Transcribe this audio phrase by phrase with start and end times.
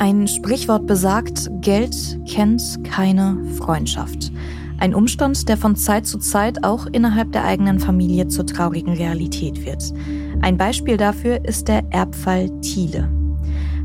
[0.00, 4.30] Ein Sprichwort besagt, Geld kennt keine Freundschaft.
[4.78, 9.66] Ein Umstand, der von Zeit zu Zeit auch innerhalb der eigenen Familie zur traurigen Realität
[9.66, 9.92] wird.
[10.40, 13.10] Ein Beispiel dafür ist der Erbfall Thiele.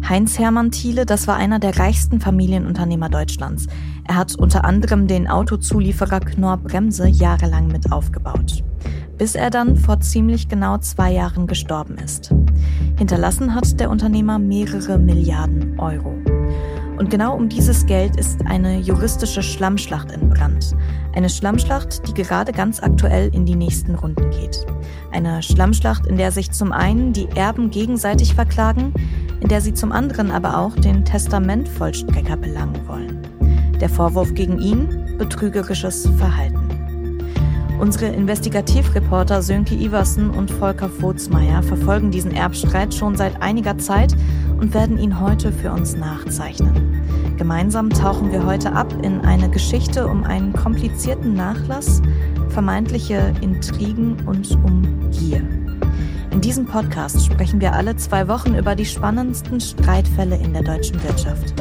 [0.08, 3.66] Heinz Hermann Thiele, das war einer der reichsten Familienunternehmer Deutschlands.
[4.08, 8.64] Er hat unter anderem den Autozulieferer Knorr Bremse jahrelang mit aufgebaut.
[9.24, 12.34] Bis er dann vor ziemlich genau zwei Jahren gestorben ist.
[12.98, 16.14] Hinterlassen hat der Unternehmer mehrere Milliarden Euro.
[16.98, 20.76] Und genau um dieses Geld ist eine juristische Schlammschlacht entbrannt.
[21.16, 24.66] Eine Schlammschlacht, die gerade ganz aktuell in die nächsten Runden geht.
[25.14, 28.94] Eine Schlammschlacht, in der sich zum einen die Erben gegenseitig verklagen,
[29.40, 33.22] in der sie zum anderen aber auch den Testamentvollstrecker belangen wollen.
[33.80, 35.16] Der Vorwurf gegen ihn?
[35.18, 36.63] Betrügerisches Verhalten.
[37.80, 44.16] Unsere Investigativreporter Sönke Iversen und Volker Vogtsmeier verfolgen diesen Erbstreit schon seit einiger Zeit
[44.60, 47.02] und werden ihn heute für uns nachzeichnen.
[47.38, 52.02] Gemeinsam tauchen wir heute ab in eine Geschichte um einen komplizierten Nachlass,
[52.50, 55.42] vermeintliche Intrigen und um Gier.
[56.32, 61.04] In diesem Podcast sprechen wir alle zwei Wochen über die spannendsten Streitfälle in der deutschen
[61.04, 61.54] Wirtschaft.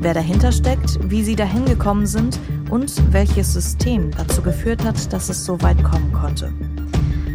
[0.00, 2.38] Wer dahinter steckt, wie sie dahin gekommen sind
[2.70, 6.52] und welches System dazu geführt hat, dass es so weit kommen konnte.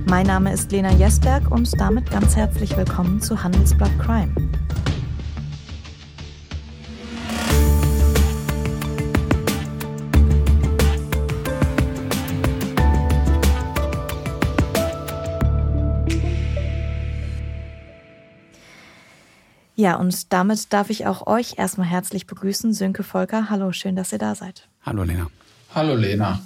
[0.08, 4.51] Mein Name ist Lena Jesberg und damit ganz herzlich willkommen zu Handelsblatt Crime.
[19.82, 22.72] Ja, und damit darf ich auch euch erstmal herzlich begrüßen.
[22.72, 24.70] Sönke Volker, hallo, schön, dass ihr da seid.
[24.84, 25.32] Hallo Lena.
[25.74, 26.40] Hallo Lena.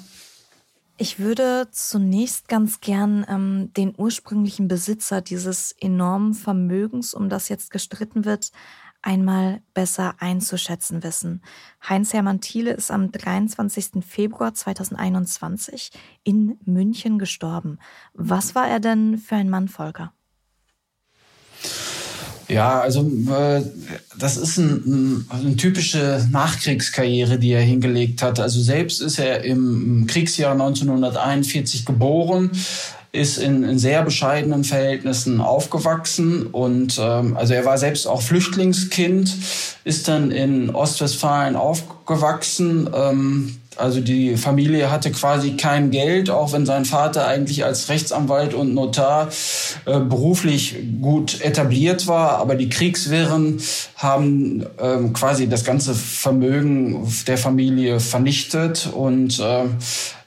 [0.96, 7.72] Ich würde zunächst ganz gern ähm, den ursprünglichen Besitzer dieses enormen Vermögens, um das jetzt
[7.72, 8.54] gestritten wird,
[9.02, 11.44] einmal besser einzuschätzen wissen.
[11.90, 14.02] Heinz-Hermann Thiele ist am 23.
[14.02, 15.92] Februar 2021
[16.24, 17.80] in München gestorben.
[18.14, 20.14] Was war er denn für ein Mann, Volker?
[22.48, 23.64] Ja, also äh,
[24.20, 28.40] das ist ein, ein, eine typische Nachkriegskarriere, die er hingelegt hat.
[28.40, 32.52] Also selbst ist er im Kriegsjahr 1941 geboren,
[33.12, 39.34] ist in, in sehr bescheidenen Verhältnissen aufgewachsen und ähm, also er war selbst auch Flüchtlingskind,
[39.84, 42.90] ist dann in Ostwestfalen aufgewachsen.
[42.94, 48.54] Ähm, also die Familie hatte quasi kein Geld, auch wenn sein Vater eigentlich als Rechtsanwalt
[48.54, 49.30] und Notar
[49.86, 52.38] äh, beruflich gut etabliert war.
[52.38, 53.62] Aber die Kriegswirren
[53.96, 59.66] haben ähm, quasi das ganze Vermögen der Familie vernichtet und äh,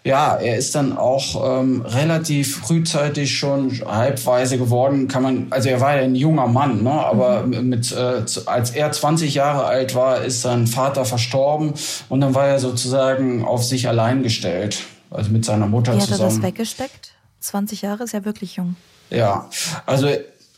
[0.08, 5.82] ja, er ist dann auch ähm, relativ frühzeitig schon halbweise geworden, kann man, also er
[5.82, 6.90] war ja ein junger Mann, ne?
[6.90, 7.68] aber mhm.
[7.68, 11.74] mit, äh, als er 20 Jahre alt war, ist sein Vater verstorben
[12.08, 14.78] und dann war er sozusagen auf sich allein gestellt,
[15.10, 16.20] also mit seiner Mutter Wie zusammen.
[16.20, 17.12] Hat er das weggesteckt?
[17.40, 18.76] 20 Jahre ist ja wirklich jung.
[19.10, 19.50] Ja,
[19.84, 20.08] also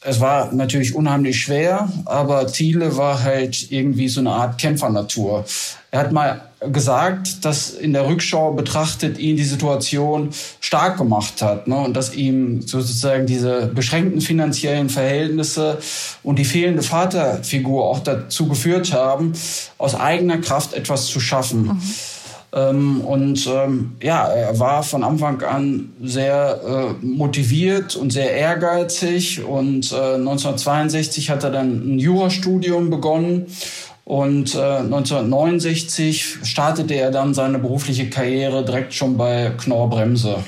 [0.03, 5.45] es war natürlich unheimlich schwer, aber Thiele war halt irgendwie so eine Art Kämpfernatur.
[5.91, 10.29] Er hat mal gesagt, dass in der Rückschau betrachtet ihn die Situation
[10.61, 11.77] stark gemacht hat ne?
[11.77, 15.79] und dass ihm sozusagen diese beschränkten finanziellen Verhältnisse
[16.23, 19.33] und die fehlende Vaterfigur auch dazu geführt haben,
[19.79, 21.63] aus eigener Kraft etwas zu schaffen.
[21.63, 21.83] Mhm.
[22.53, 29.45] Ähm, und ähm, ja, er war von Anfang an sehr äh, motiviert und sehr ehrgeizig.
[29.45, 33.47] Und äh, 1962 hat er dann ein Jurastudium begonnen.
[34.11, 40.43] Und äh, 1969 startete er dann seine berufliche Karriere direkt schon bei Knorr Bremse.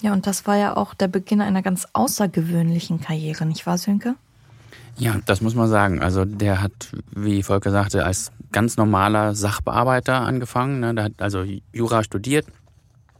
[0.00, 4.14] Ja, und das war ja auch der Beginn einer ganz außergewöhnlichen Karriere, nicht wahr, Sönke?
[4.98, 6.00] Ja, das muss man sagen.
[6.00, 10.78] Also der hat, wie Volker sagte, als ganz normaler Sachbearbeiter angefangen.
[10.78, 10.94] Ne?
[10.94, 11.42] Der hat also
[11.72, 12.46] Jura studiert.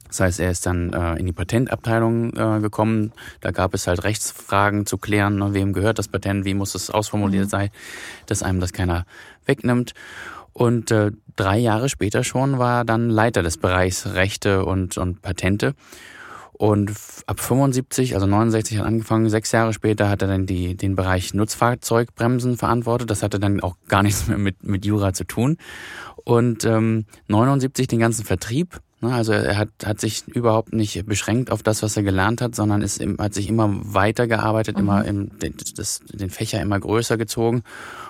[0.08, 3.12] Das heißt, er ist dann äh, in die Patentabteilung äh, gekommen.
[3.40, 5.54] Da gab es halt Rechtsfragen zu klären, ne?
[5.54, 7.50] wem gehört das Patent, wie muss es ausformuliert mhm.
[7.50, 7.70] sein,
[8.26, 9.04] dass einem das keiner
[9.46, 9.94] wegnimmt.
[10.52, 15.22] Und äh, drei Jahre später schon war er dann Leiter des Bereichs Rechte und, und
[15.22, 15.74] Patente.
[16.58, 16.90] Und
[17.26, 21.32] ab 75, also 69 hat angefangen, sechs Jahre später hat er dann die, den Bereich
[21.32, 23.08] Nutzfahrzeugbremsen verantwortet.
[23.10, 25.56] Das hatte dann auch gar nichts mehr mit, mit Jura zu tun.
[26.24, 28.80] Und ähm, 79 den ganzen Vertrieb.
[29.00, 32.56] Ne, also er hat, hat sich überhaupt nicht beschränkt auf das, was er gelernt hat,
[32.56, 34.82] sondern ist, hat sich immer weitergearbeitet, mhm.
[34.82, 35.30] immer im,
[35.76, 37.62] das, den Fächer immer größer gezogen.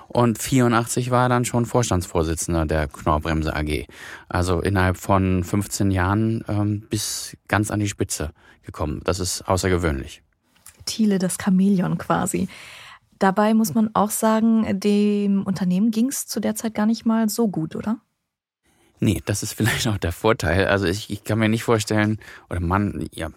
[0.08, 3.86] Und 84 war er dann schon Vorstandsvorsitzender der Knorrbremse AG.
[4.30, 8.30] Also innerhalb von 15 Jahren ähm, bis ganz an die Spitze
[8.62, 9.02] gekommen.
[9.04, 10.22] Das ist außergewöhnlich.
[10.86, 12.48] Thiele, das Chamäleon quasi.
[13.18, 17.28] Dabei muss man auch sagen, dem Unternehmen ging es zu der Zeit gar nicht mal
[17.28, 17.98] so gut, oder?
[19.00, 20.66] Nee, das ist vielleicht auch der Vorteil.
[20.66, 22.18] Also ich, ich kann mir nicht vorstellen,
[22.50, 23.28] oder man, ja,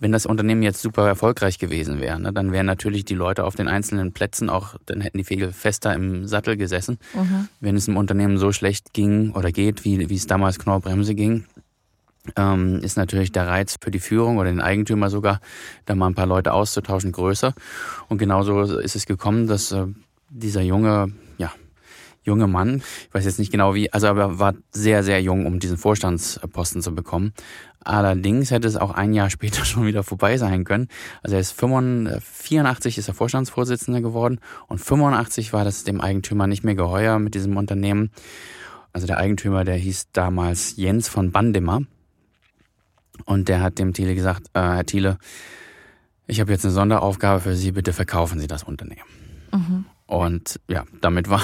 [0.00, 3.54] wenn das Unternehmen jetzt super erfolgreich gewesen wäre, ne, dann wären natürlich die Leute auf
[3.54, 6.98] den einzelnen Plätzen auch, dann hätten die viel fester im Sattel gesessen.
[7.14, 7.48] Mhm.
[7.60, 11.46] Wenn es im Unternehmen so schlecht ging oder geht, wie, wie es damals Knorr-Bremse ging,
[12.36, 15.40] ähm, ist natürlich der Reiz für die Führung oder den Eigentümer sogar,
[15.84, 17.54] da mal ein paar Leute auszutauschen, größer.
[18.08, 19.86] Und genauso ist es gekommen, dass äh,
[20.30, 21.12] dieser junge,
[22.24, 25.60] junge Mann, ich weiß jetzt nicht genau wie, also aber war sehr, sehr jung, um
[25.60, 27.32] diesen Vorstandsposten zu bekommen.
[27.80, 30.88] Allerdings hätte es auch ein Jahr später schon wieder vorbei sein können.
[31.22, 36.64] Also er ist 84 ist er Vorstandsvorsitzender geworden und 85 war das dem Eigentümer nicht
[36.64, 38.10] mehr geheuer mit diesem Unternehmen.
[38.92, 41.82] Also der Eigentümer, der hieß damals Jens von Bandemer.
[43.26, 45.18] Und der hat dem Thiele gesagt, äh, Herr Thiele,
[46.26, 49.02] ich habe jetzt eine Sonderaufgabe für Sie, bitte verkaufen Sie das Unternehmen.
[49.52, 49.84] Mhm.
[50.14, 51.42] Und ja, damit war,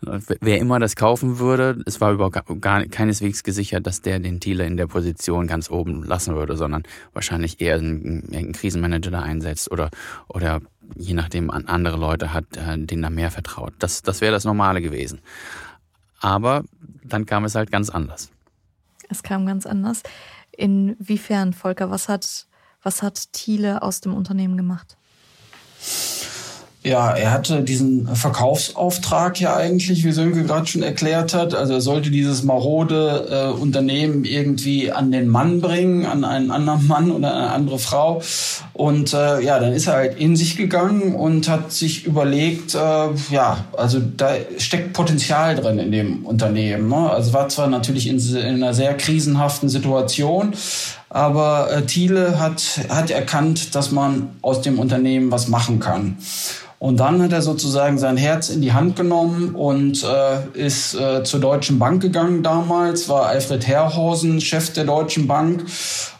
[0.00, 4.64] wer immer das kaufen würde, es war überhaupt gar, keineswegs gesichert, dass der den Thiele
[4.64, 9.70] in der Position ganz oben lassen würde, sondern wahrscheinlich eher einen, einen Krisenmanager da einsetzt
[9.70, 9.90] oder,
[10.26, 10.62] oder
[10.96, 13.74] je nachdem an andere Leute hat, äh, denen da mehr vertraut.
[13.78, 15.20] Das, das wäre das Normale gewesen.
[16.18, 16.64] Aber
[17.04, 18.30] dann kam es halt ganz anders.
[19.10, 20.02] Es kam ganz anders.
[20.52, 22.46] Inwiefern, Volker, was hat,
[22.82, 24.97] was hat Thiele aus dem Unternehmen gemacht?
[26.88, 31.54] Ja, er hatte diesen Verkaufsauftrag ja eigentlich, wie Sönke gerade schon erklärt hat.
[31.54, 36.86] Also er sollte dieses marode äh, Unternehmen irgendwie an den Mann bringen, an einen anderen
[36.86, 38.22] Mann oder eine andere Frau.
[38.72, 43.08] Und äh, ja, dann ist er halt in sich gegangen und hat sich überlegt, äh,
[43.30, 46.88] ja, also da steckt Potenzial drin in dem Unternehmen.
[46.88, 47.10] Ne?
[47.10, 50.54] Also war zwar natürlich in, in einer sehr krisenhaften Situation,
[51.10, 56.18] aber äh, Thiele hat, hat erkannt, dass man aus dem Unternehmen was machen kann.
[56.80, 61.24] Und dann hat er sozusagen sein Herz in die Hand genommen und äh, ist äh,
[61.24, 65.64] zur Deutschen Bank gegangen damals, war Alfred Herrhausen Chef der Deutschen Bank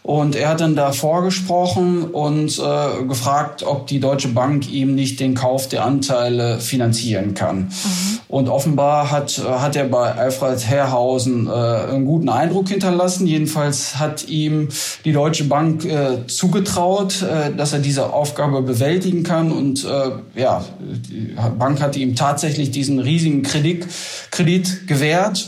[0.08, 5.20] und er hat dann da vorgesprochen und äh, gefragt, ob die Deutsche Bank ihm nicht
[5.20, 7.64] den Kauf der Anteile finanzieren kann.
[7.64, 8.18] Mhm.
[8.26, 13.26] Und offenbar hat, hat er bei Alfred Herrhausen äh, einen guten Eindruck hinterlassen.
[13.26, 14.70] Jedenfalls hat ihm
[15.04, 19.52] die Deutsche Bank äh, zugetraut, äh, dass er diese Aufgabe bewältigen kann.
[19.52, 23.86] Und äh, ja, die Bank hat ihm tatsächlich diesen riesigen Kredit,
[24.30, 25.46] Kredit gewährt.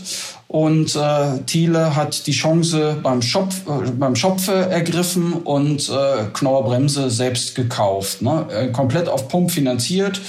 [0.50, 6.64] Und äh, Thiele hat die Chance beim, Schopf, äh, beim Schopfe ergriffen und äh, Knorr
[6.64, 8.20] Bremse selbst gekauft.
[8.20, 8.46] Ne?
[8.50, 10.20] Äh, komplett auf Pump finanziert.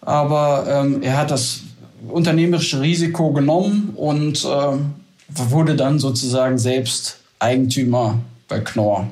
[0.00, 1.62] Aber ähm, er hat das
[2.08, 4.78] unternehmerische Risiko genommen und äh,
[5.28, 9.08] wurde dann sozusagen selbst Eigentümer bei Knorr.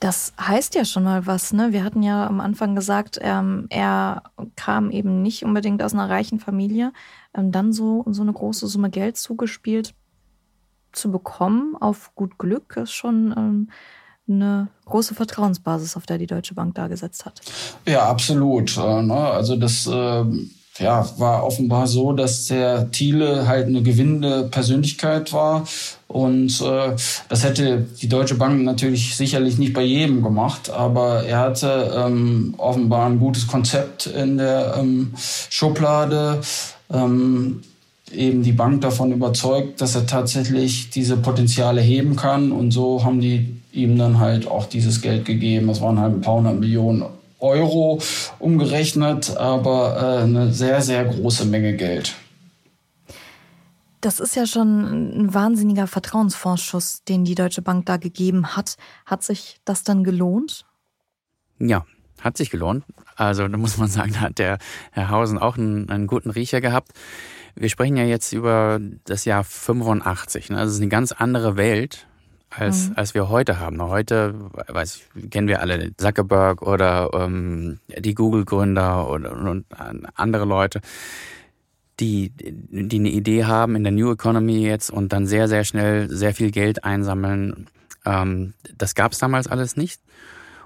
[0.00, 1.72] Das heißt ja schon mal was, ne?
[1.72, 4.22] Wir hatten ja am Anfang gesagt, ähm, er
[4.56, 6.92] kam eben nicht unbedingt aus einer reichen Familie.
[7.36, 9.94] Ähm, dann so, so eine große Summe Geld zugespielt
[10.92, 13.70] zu bekommen, auf gut Glück, ist schon ähm,
[14.26, 17.40] eine große Vertrauensbasis, auf der die Deutsche Bank da gesetzt hat.
[17.86, 18.76] Ja, absolut.
[18.78, 19.14] Äh, ne?
[19.14, 20.24] Also das äh,
[20.78, 25.66] ja, war offenbar so, dass der Thiele halt eine gewinnende Persönlichkeit war.
[26.10, 26.96] Und äh,
[27.28, 32.54] das hätte die Deutsche Bank natürlich sicherlich nicht bei jedem gemacht, aber er hatte ähm,
[32.58, 35.12] offenbar ein gutes Konzept in der ähm,
[35.50, 36.40] Schublade.
[36.92, 37.62] Ähm,
[38.12, 42.50] eben die Bank davon überzeugt, dass er tatsächlich diese Potenziale heben kann.
[42.50, 45.68] Und so haben die ihm dann halt auch dieses Geld gegeben.
[45.68, 47.04] Das waren halt ein paar hundert Millionen
[47.38, 48.00] Euro
[48.40, 52.16] umgerechnet, aber äh, eine sehr, sehr große Menge Geld.
[54.00, 58.76] Das ist ja schon ein wahnsinniger Vertrauensvorschuss, den die Deutsche Bank da gegeben hat.
[59.04, 60.64] Hat sich das dann gelohnt?
[61.58, 61.84] Ja,
[62.20, 62.84] hat sich gelohnt.
[63.16, 64.58] Also da muss man sagen, da hat der
[64.92, 66.92] Herr Hausen auch einen, einen guten Riecher gehabt.
[67.54, 70.50] Wir sprechen ja jetzt über das Jahr 85.
[70.50, 70.58] Ne?
[70.58, 72.06] Also es ist eine ganz andere Welt,
[72.50, 72.94] als, mhm.
[72.96, 73.80] als wir heute haben.
[73.82, 74.34] Heute
[74.68, 79.66] weiß, kennen wir alle Zuckerberg oder ähm, die Google-Gründer und, und
[80.14, 80.80] andere Leute,
[82.00, 86.08] die, die eine Idee haben in der New Economy jetzt und dann sehr, sehr schnell
[86.08, 87.66] sehr viel Geld einsammeln.
[88.04, 90.00] Ähm, das gab es damals alles nicht.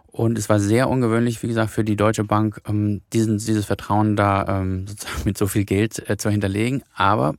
[0.07, 4.14] Und es war sehr ungewöhnlich, wie gesagt, für die Deutsche Bank, ähm, diesen, dieses Vertrauen
[4.14, 4.87] da ähm,
[5.25, 6.85] mit so viel Geld äh, zu hinterlegen.
[6.95, 7.35] Aber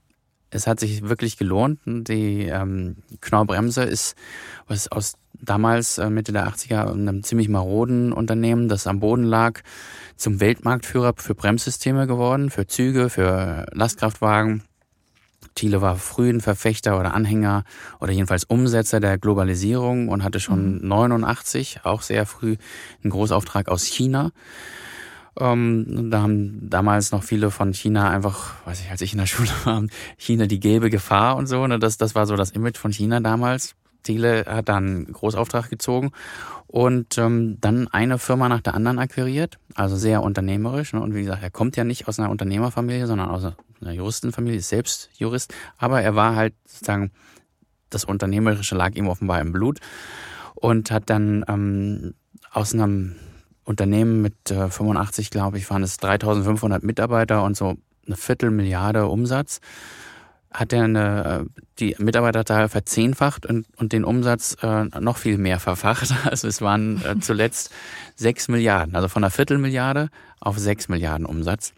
[0.50, 1.80] es hat sich wirklich gelohnt.
[1.86, 4.16] Die ähm, Knorr-Bremse ist
[4.68, 9.62] was aus damals äh, Mitte der 80er einem ziemlich maroden Unternehmen, das am Boden lag,
[10.16, 14.64] zum Weltmarktführer für Bremssysteme geworden, für Züge, für Lastkraftwagen.
[15.56, 17.64] Thiele war früh ein Verfechter oder Anhänger
[18.00, 20.88] oder jedenfalls Umsetzer der Globalisierung und hatte schon mhm.
[20.88, 22.58] 89, auch sehr früh,
[23.04, 24.32] einen Großauftrag aus China
[25.40, 29.26] Ähm, da haben damals noch viele von China einfach, weiß ich, als ich in der
[29.34, 29.84] Schule war,
[30.18, 31.66] China die gelbe Gefahr und so.
[31.68, 31.80] Ne?
[31.80, 33.76] Das, das war so das Image von China damals.
[34.06, 36.12] Thiele hat dann einen Großauftrag gezogen
[36.68, 40.94] und ähm, dann eine Firma nach der anderen akquiriert, also sehr unternehmerisch.
[40.94, 41.02] Ne?
[41.02, 43.44] Und wie gesagt, er kommt ja nicht aus einer Unternehmerfamilie, sondern aus
[43.82, 47.12] einer Juristenfamilie, ist selbst Jurist, aber er war halt sozusagen,
[47.90, 49.80] das Unternehmerische lag ihm offenbar im Blut
[50.56, 52.14] und hat dann ähm,
[52.52, 53.16] aus einem
[53.64, 59.60] Unternehmen mit äh, 85, glaube ich, waren es 3500 Mitarbeiter und so eine Viertelmilliarde Umsatz,
[60.56, 65.60] hat er eine, äh, die Mitarbeiterzahl verzehnfacht und, und den Umsatz äh, noch viel mehr
[65.60, 66.14] verfacht.
[66.26, 67.72] Also es waren äh, zuletzt
[68.16, 70.10] sechs Milliarden, also von einer Viertelmilliarde
[70.40, 71.74] auf sechs Milliarden Umsatz.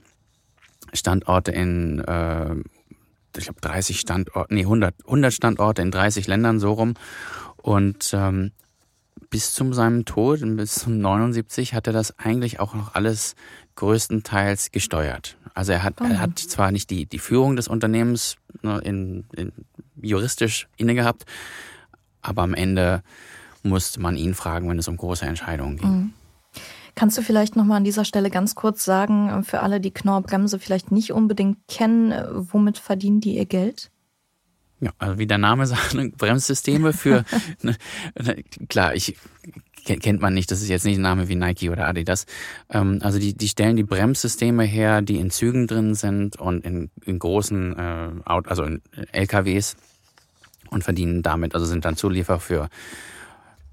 [0.94, 2.56] Standorte in, äh,
[3.38, 6.94] ich glaube 30 Standorte, nee 100, 100 Standorte in 30 Ländern so rum
[7.58, 8.52] und ähm,
[9.30, 13.36] bis zu seinem Tod, bis zum 79, hat er das eigentlich auch noch alles
[13.78, 15.38] größtenteils gesteuert.
[15.54, 16.04] Also er hat, oh.
[16.04, 19.54] er hat zwar nicht die, die Führung des Unternehmens ne, in, in,
[20.02, 21.26] juristisch inne gehabt,
[22.22, 23.02] aber am Ende
[23.64, 25.90] musste man ihn fragen, wenn es um große Entscheidungen ging.
[25.90, 26.14] Mhm.
[26.96, 30.60] Kannst du vielleicht nochmal an dieser Stelle ganz kurz sagen, äh, für alle, die Knorr-Bremse
[30.60, 33.92] vielleicht nicht unbedingt kennen, äh, womit verdienen die ihr Geld?
[34.80, 37.24] Ja, also wie der Name sagt, ne, Bremssysteme für,
[37.62, 37.76] ne,
[38.20, 39.16] ne, klar, ich
[39.96, 42.26] kennt man nicht, das ist jetzt nicht ein Name wie Nike oder Adidas.
[42.70, 46.92] Ähm, also die, die stellen die Bremssysteme her, die in Zügen drin sind und in,
[47.06, 49.78] in großen, äh, also in LKWs
[50.70, 52.70] und verdienen damit, also sind dann Zulieferer für,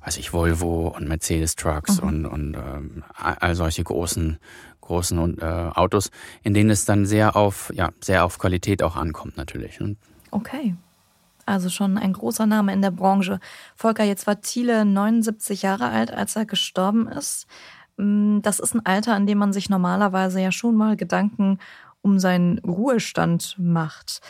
[0.04, 2.08] weiß ich, Volvo und Mercedes Trucks mhm.
[2.08, 4.38] und, und ähm, all solche großen,
[4.80, 6.10] großen und, äh, Autos,
[6.42, 9.80] in denen es dann sehr auf, ja, sehr auf Qualität auch ankommt natürlich.
[10.30, 10.74] Okay.
[11.46, 13.40] Also schon ein großer Name in der Branche.
[13.76, 17.46] Volker, jetzt war Thiele 79 Jahre alt, als er gestorben ist.
[17.96, 21.58] Mm, das ist ein Alter, an dem man sich normalerweise ja schon mal Gedanken
[22.02, 24.20] um seinen Ruhestand macht.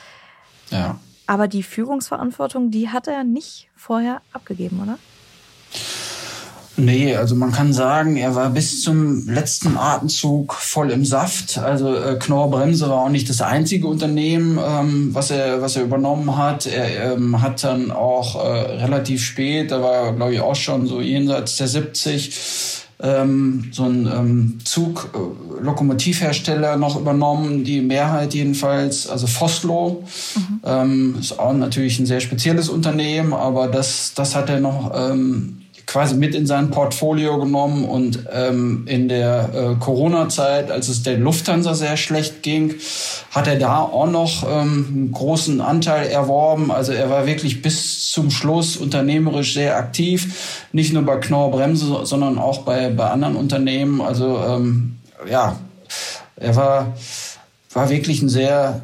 [0.70, 0.98] Ja.
[1.26, 4.98] Aber die Führungsverantwortung, die hat er nicht vorher abgegeben, oder?
[6.76, 11.58] Nee, also man kann sagen, er war bis zum letzten Atemzug voll im Saft.
[11.58, 15.84] Also äh, Knorr Bremse war auch nicht das einzige Unternehmen, ähm, was er was er
[15.84, 16.66] übernommen hat.
[16.66, 18.48] Er ähm, hat dann auch äh,
[18.82, 24.06] relativ spät, da war glaube ich auch schon so jenseits der 70 ähm, so ein
[24.06, 30.04] ähm, Zug äh, Lokomotivhersteller noch übernommen, die Mehrheit jedenfalls, also Foslo.
[30.34, 30.60] Mhm.
[30.64, 35.63] Ähm, ist auch natürlich ein sehr spezielles Unternehmen, aber das das hat er noch ähm,
[35.86, 41.18] quasi mit in sein Portfolio genommen und ähm, in der äh, Corona-Zeit, als es der
[41.18, 42.74] Lufthansa sehr schlecht ging,
[43.30, 46.70] hat er da auch noch ähm, einen großen Anteil erworben.
[46.70, 52.00] Also er war wirklich bis zum Schluss unternehmerisch sehr aktiv, nicht nur bei Knorr Bremse,
[52.04, 54.00] sondern auch bei, bei anderen Unternehmen.
[54.00, 54.96] Also ähm,
[55.30, 55.56] ja,
[56.36, 56.94] er war,
[57.72, 58.82] war wirklich ein sehr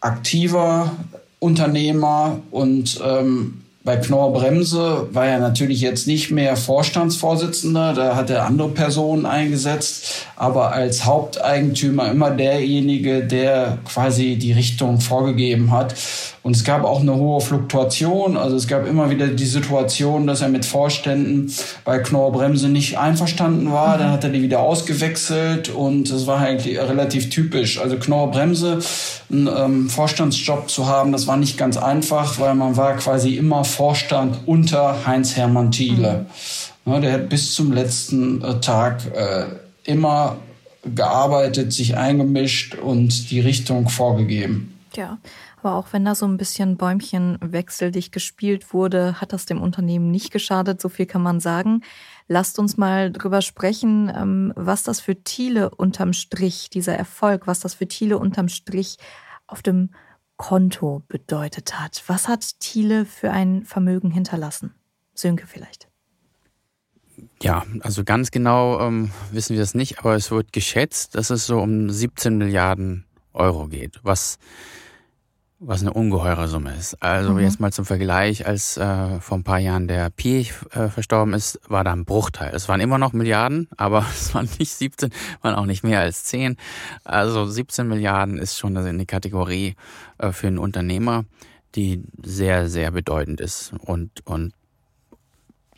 [0.00, 0.92] aktiver
[1.38, 8.30] Unternehmer und ähm, bei Knorr Bremse war er natürlich jetzt nicht mehr Vorstandsvorsitzender, da hat
[8.30, 15.94] er andere Personen eingesetzt, aber als Haupteigentümer immer derjenige, der quasi die Richtung vorgegeben hat.
[16.46, 18.36] Und es gab auch eine hohe Fluktuation.
[18.36, 21.52] Also es gab immer wieder die Situation, dass er mit Vorständen
[21.84, 23.98] bei Knorr Bremse nicht einverstanden war.
[23.98, 27.80] Dann hat er die wieder ausgewechselt und das war eigentlich relativ typisch.
[27.80, 28.78] Also Knorr Bremse,
[29.28, 33.64] einen ähm, Vorstandsjob zu haben, das war nicht ganz einfach, weil man war quasi immer
[33.76, 36.26] Vorstand unter Heinz-Hermann Thiele.
[36.86, 37.02] Mhm.
[37.02, 39.46] Der hat bis zum letzten äh, Tag äh,
[39.84, 40.38] immer
[40.94, 44.78] gearbeitet, sich eingemischt und die Richtung vorgegeben.
[44.94, 45.18] Ja,
[45.60, 50.10] aber auch wenn da so ein bisschen Bäumchen wechseldig gespielt wurde, hat das dem Unternehmen
[50.10, 50.80] nicht geschadet.
[50.80, 51.82] So viel kann man sagen.
[52.28, 57.60] Lasst uns mal drüber sprechen, ähm, was das für Thiele unterm Strich, dieser Erfolg, was
[57.60, 58.96] das für Thiele unterm Strich
[59.46, 59.90] auf dem
[60.36, 62.02] Konto bedeutet hat.
[62.06, 64.74] Was hat Thiele für ein Vermögen hinterlassen?
[65.14, 65.88] Sönke vielleicht.
[67.42, 71.46] Ja, also ganz genau ähm, wissen wir es nicht, aber es wird geschätzt, dass es
[71.46, 74.38] so um 17 Milliarden Euro geht, was
[75.58, 77.02] was eine ungeheure Summe ist.
[77.02, 77.40] Also mhm.
[77.40, 81.58] jetzt mal zum Vergleich, als äh, vor ein paar Jahren der Piech äh, verstorben ist,
[81.68, 82.54] war da ein Bruchteil.
[82.54, 85.10] Es waren immer noch Milliarden, aber es waren nicht 17,
[85.40, 86.56] waren auch nicht mehr als 10.
[87.04, 89.76] Also 17 Milliarden ist schon eine Kategorie
[90.18, 91.24] äh, für einen Unternehmer,
[91.74, 93.72] die sehr, sehr bedeutend ist.
[93.80, 94.52] Und, und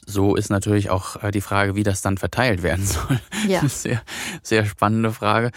[0.07, 3.21] so ist natürlich auch äh, die Frage, wie das dann verteilt werden soll.
[3.47, 3.61] Ja.
[3.61, 4.03] Eine sehr,
[4.43, 5.53] sehr spannende Frage,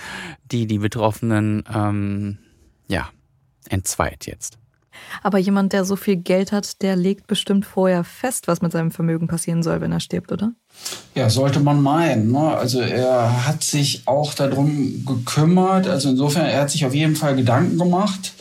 [0.51, 2.37] die die Betroffenen ähm,
[2.87, 3.09] ja
[3.71, 4.57] entzweit jetzt.
[5.23, 8.91] Aber jemand, der so viel Geld hat, der legt bestimmt vorher fest, was mit seinem
[8.91, 10.51] Vermögen passieren soll, wenn er stirbt, oder?
[11.15, 12.31] Ja, sollte man meinen.
[12.31, 12.55] Ne?
[12.55, 15.87] Also er hat sich auch darum gekümmert.
[15.87, 18.33] Also insofern, er hat sich auf jeden Fall Gedanken gemacht.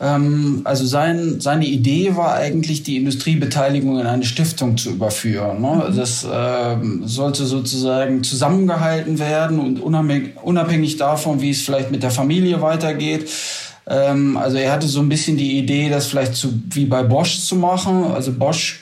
[0.00, 5.60] Ähm, also sein, seine Idee war eigentlich, die Industriebeteiligung in eine Stiftung zu überführen.
[5.60, 5.88] Ne?
[5.88, 5.96] Mhm.
[5.96, 12.10] Das ähm, sollte sozusagen zusammengehalten werden und unabhängig, unabhängig davon, wie es vielleicht mit der
[12.10, 13.28] Familie weitergeht,
[13.86, 17.40] ähm, also er hatte so ein bisschen die Idee, das vielleicht zu, wie bei Bosch
[17.40, 18.12] zu machen.
[18.12, 18.80] Also Bosch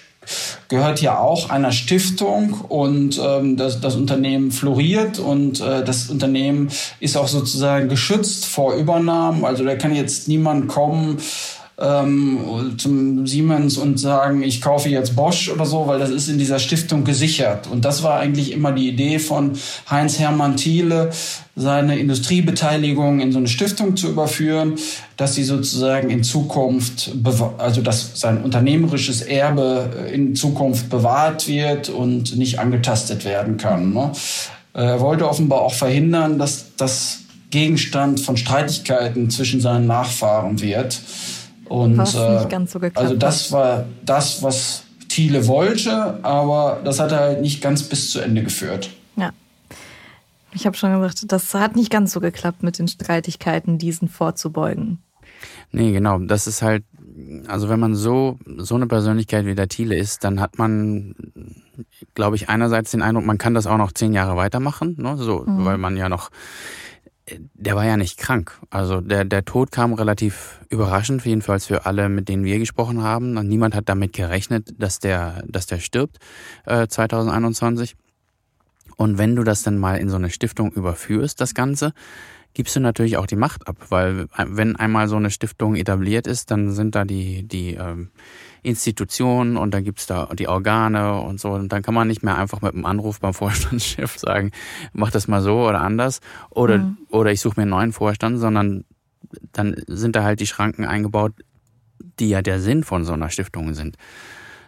[0.69, 6.69] gehört ja auch einer Stiftung und ähm, das, das Unternehmen floriert und äh, das Unternehmen
[7.00, 9.45] ist auch sozusagen geschützt vor Übernahmen.
[9.45, 11.19] Also da kann jetzt niemand kommen
[11.80, 16.38] ähm, zum Siemens und sagen, ich kaufe jetzt Bosch oder so, weil das ist in
[16.38, 17.66] dieser Stiftung gesichert.
[17.66, 19.52] Und das war eigentlich immer die Idee von
[19.90, 21.10] Heinz-Hermann Thiele,
[21.56, 24.75] seine Industriebeteiligung in so eine Stiftung zu überführen,
[25.16, 27.12] dass sie sozusagen in Zukunft,
[27.58, 33.92] also dass sein unternehmerisches Erbe in Zukunft bewahrt wird und nicht angetastet werden kann.
[33.92, 34.12] Ne?
[34.72, 37.20] Er wollte offenbar auch verhindern, dass das
[37.50, 41.00] Gegenstand von Streitigkeiten zwischen seinen Nachfahren wird.
[41.70, 46.80] Und was nicht äh, ganz so geklappt also das war das, was Thiele wollte, aber
[46.84, 48.90] das hat er halt nicht ganz bis zu Ende geführt.
[49.14, 49.30] Ja.
[50.52, 54.98] Ich habe schon gesagt, das hat nicht ganz so geklappt mit den Streitigkeiten, diesen vorzubeugen.
[55.70, 56.18] Nee, genau.
[56.18, 56.82] Das ist halt,
[57.46, 61.14] also wenn man so, so eine Persönlichkeit wie der Thiele ist, dann hat man,
[62.14, 65.16] glaube ich, einerseits den Eindruck, man kann das auch noch zehn Jahre weitermachen, ne?
[65.16, 65.64] so, mhm.
[65.64, 66.30] weil man ja noch
[67.54, 68.58] der war ja nicht krank.
[68.70, 73.34] Also der, der Tod kam relativ überraschend, jedenfalls für alle, mit denen wir gesprochen haben.
[73.46, 76.18] Niemand hat damit gerechnet, dass der, dass der stirbt
[76.66, 77.96] äh, 2021.
[78.96, 81.92] Und wenn du das dann mal in so eine Stiftung überführst, das Ganze,
[82.54, 86.50] gibst du natürlich auch die Macht ab, weil wenn einmal so eine Stiftung etabliert ist,
[86.50, 88.10] dann sind da die, die ähm,
[88.62, 91.50] Institutionen und dann gibt's da die Organe und so.
[91.50, 94.50] Und dann kann man nicht mehr einfach mit einem Anruf beim Vorstandschef sagen,
[94.92, 96.98] mach das mal so oder anders oder, mhm.
[97.10, 98.84] oder ich suche mir einen neuen Vorstand, sondern
[99.52, 101.32] dann sind da halt die Schranken eingebaut,
[102.18, 103.96] die ja der Sinn von so einer Stiftung sind.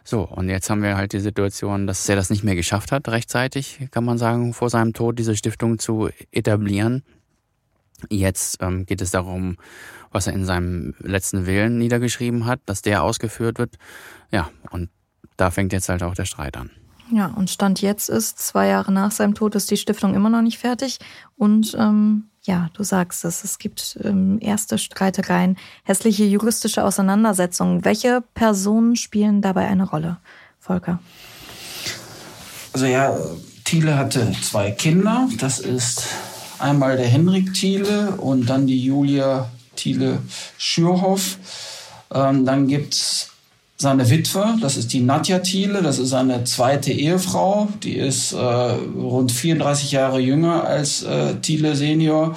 [0.05, 3.09] So, und jetzt haben wir halt die Situation, dass er das nicht mehr geschafft hat,
[3.09, 7.05] rechtzeitig, kann man sagen, vor seinem Tod diese Stiftung zu etablieren.
[8.11, 9.57] Jetzt ähm, geht es darum,
[10.11, 13.77] was er in seinem letzten Willen niedergeschrieben hat, dass der ausgeführt wird.
[14.31, 14.91] Ja, und
[15.37, 16.71] da fängt jetzt halt auch der Streit an.
[17.11, 20.41] Ja, und Stand jetzt ist, zwei Jahre nach seinem Tod ist die Stiftung immer noch
[20.41, 20.99] nicht fertig.
[21.37, 27.85] Und ähm, ja, du sagst es, es gibt ähm, erste Streitereien, hässliche juristische Auseinandersetzungen.
[27.85, 30.19] Welche Personen spielen dabei eine Rolle,
[30.59, 31.01] Volker?
[32.73, 33.15] Also ja,
[33.65, 35.29] Thiele hatte zwei Kinder.
[35.39, 36.07] Das ist
[36.63, 40.19] einmal der Henrik Thiele und dann die Julia Thiele
[40.59, 41.39] Schürhoff.
[42.13, 43.29] Ähm, dann es
[43.83, 48.37] seine Witwe, das ist die Nadja Thiele, das ist seine zweite Ehefrau, die ist äh,
[48.37, 52.37] rund 34 Jahre jünger als äh, Thiele Senior.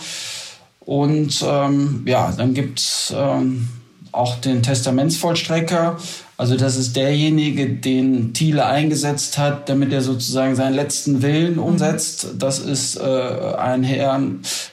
[0.79, 3.69] Und ähm, ja, dann gibt's ähm,
[4.11, 5.97] auch den Testamentsvollstrecker.
[6.37, 12.27] Also das ist derjenige, den Thiele eingesetzt hat, damit er sozusagen seinen letzten Willen umsetzt.
[12.37, 14.19] Das ist äh, ein Herr,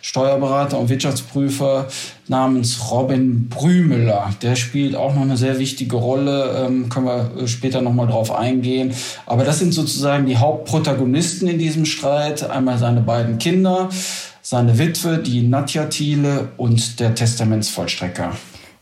[0.01, 1.87] Steuerberater und Wirtschaftsprüfer
[2.27, 4.31] namens Robin Brümüller.
[4.43, 8.93] Der spielt auch noch eine sehr wichtige Rolle, ähm, können wir später nochmal drauf eingehen.
[9.27, 12.49] Aber das sind sozusagen die Hauptprotagonisten in diesem Streit.
[12.51, 13.89] Einmal seine beiden Kinder,
[14.43, 18.33] seine Witwe, die Nadja Thiele und der Testamentsvollstrecker.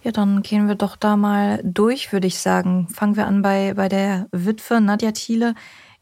[0.03, 2.89] Ja, dann gehen wir doch da mal durch, würde ich sagen.
[2.89, 5.55] Fangen wir an bei, bei der Witwe Nadja Thiele.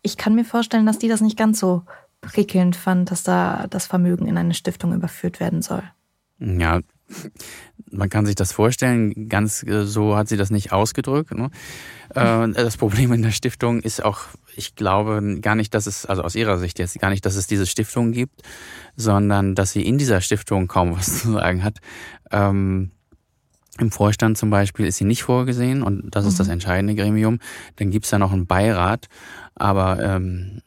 [0.02, 1.82] Ich kann mir vorstellen, dass die das nicht ganz so
[2.20, 5.82] prickelnd fand, dass da das Vermögen in eine Stiftung überführt werden soll.
[6.38, 6.80] Ja,
[7.90, 11.34] man kann sich das vorstellen, ganz äh, so hat sie das nicht ausgedrückt.
[11.34, 11.50] Ne?
[12.14, 14.20] Äh, das Problem in der Stiftung ist auch,
[14.54, 17.46] ich glaube gar nicht, dass es, also aus ihrer Sicht jetzt gar nicht, dass es
[17.46, 18.42] diese Stiftung gibt,
[18.96, 21.78] sondern dass sie in dieser Stiftung kaum was zu sagen hat.
[22.30, 22.92] Ähm,
[23.78, 26.38] im Vorstand zum Beispiel ist sie nicht vorgesehen und das ist mhm.
[26.38, 27.38] das entscheidende Gremium.
[27.76, 29.08] Dann gibt's da noch einen Beirat,
[29.54, 30.62] aber ähm,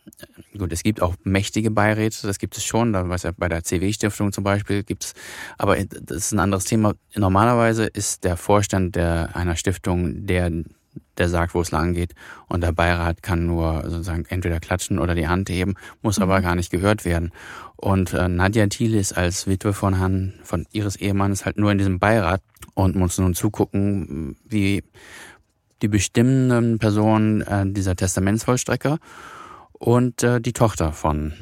[0.57, 3.63] gut, es gibt auch mächtige Beiräte, das gibt es schon, da weiß ja bei der
[3.63, 5.13] CW-Stiftung zum Beispiel gibt's,
[5.57, 6.93] aber das ist ein anderes Thema.
[7.15, 10.51] Normalerweise ist der Vorstand der einer Stiftung der
[11.17, 12.13] der sagt, wo es lang geht.
[12.47, 16.23] Und der Beirat kann nur sozusagen entweder klatschen oder die Hand heben, muss mhm.
[16.23, 17.31] aber gar nicht gehört werden.
[17.81, 21.79] Und äh, Nadja Thiele ist als Witwe von Herrn, von ihres Ehemannes halt nur in
[21.79, 22.43] diesem Beirat
[22.75, 24.83] und muss nun zugucken, wie
[25.81, 28.99] die bestimmenden Personen äh, dieser Testamentsvollstrecker
[29.73, 31.33] und äh, die Tochter von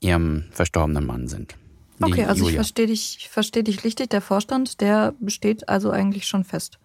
[0.00, 1.54] ihrem verstorbenen Mann sind.
[2.00, 2.50] Okay, also Julia.
[2.50, 4.10] ich verstehe dich, ich verstehe dich richtig.
[4.10, 6.78] Der Vorstand, der besteht also eigentlich schon fest.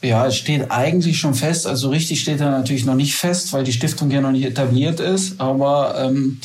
[0.00, 1.66] Ja, es steht eigentlich schon fest.
[1.66, 5.00] Also richtig steht er natürlich noch nicht fest, weil die Stiftung ja noch nicht etabliert
[5.00, 5.40] ist.
[5.40, 6.38] Aber ähm,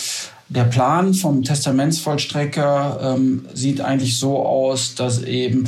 [0.54, 5.66] der Plan vom Testamentsvollstrecker ähm, sieht eigentlich so aus, dass eben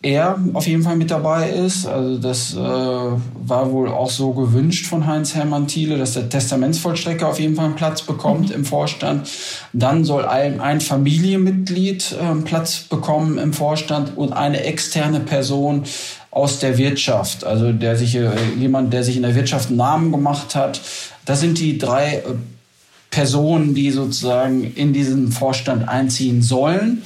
[0.00, 1.86] er auf jeden Fall mit dabei ist.
[1.86, 7.28] Also das äh, war wohl auch so gewünscht von Heinz Hermann Thiele, dass der Testamentsvollstrecker
[7.28, 9.28] auf jeden Fall einen Platz bekommt im Vorstand.
[9.74, 15.84] Dann soll ein, ein Familienmitglied äh, Platz bekommen im Vorstand und eine externe Person
[16.30, 20.12] aus der Wirtschaft, also der sich äh, jemand, der sich in der Wirtschaft einen Namen
[20.12, 20.80] gemacht hat.
[21.24, 22.22] Das sind die drei äh,
[23.10, 27.02] Personen, die sozusagen in diesen Vorstand einziehen sollen.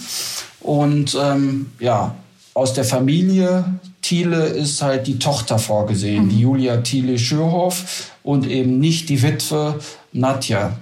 [0.60, 2.14] Und ähm, ja,
[2.54, 3.64] aus der Familie
[4.02, 6.28] Thiele ist halt die Tochter vorgesehen, mhm.
[6.30, 9.78] die Julia Thiele Schürhoff und eben nicht die Witwe
[10.12, 10.76] Nadja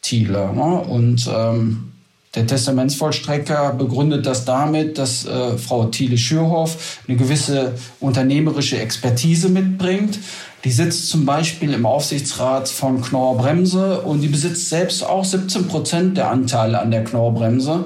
[0.00, 0.52] Thiele.
[0.52, 0.80] Ne?
[0.80, 1.92] Und ähm,
[2.34, 10.18] der Testamentsvollstrecker begründet das damit, dass äh, Frau Thiele Schürhoff eine gewisse unternehmerische Expertise mitbringt.
[10.64, 15.66] Die sitzt zum Beispiel im Aufsichtsrat von Knorr Bremse und die besitzt selbst auch 17
[15.66, 17.84] Prozent der Anteile an der Knorr Bremse.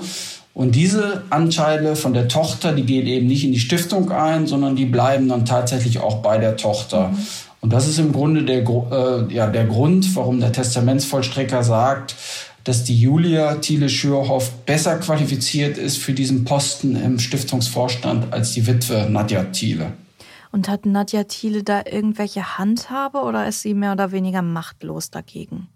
[0.52, 4.76] Und diese Anteile von der Tochter, die gehen eben nicht in die Stiftung ein, sondern
[4.76, 7.08] die bleiben dann tatsächlich auch bei der Tochter.
[7.08, 7.18] Mhm.
[7.60, 12.14] Und das ist im Grunde der, äh, ja, der Grund, warum der Testamentsvollstrecker sagt,
[12.64, 18.66] dass die Julia Thiele Schürhoff besser qualifiziert ist für diesen Posten im Stiftungsvorstand als die
[18.66, 19.92] Witwe Nadja Thiele.
[20.52, 25.68] Und hat Nadja Thiele da irgendwelche Handhabe oder ist sie mehr oder weniger machtlos dagegen?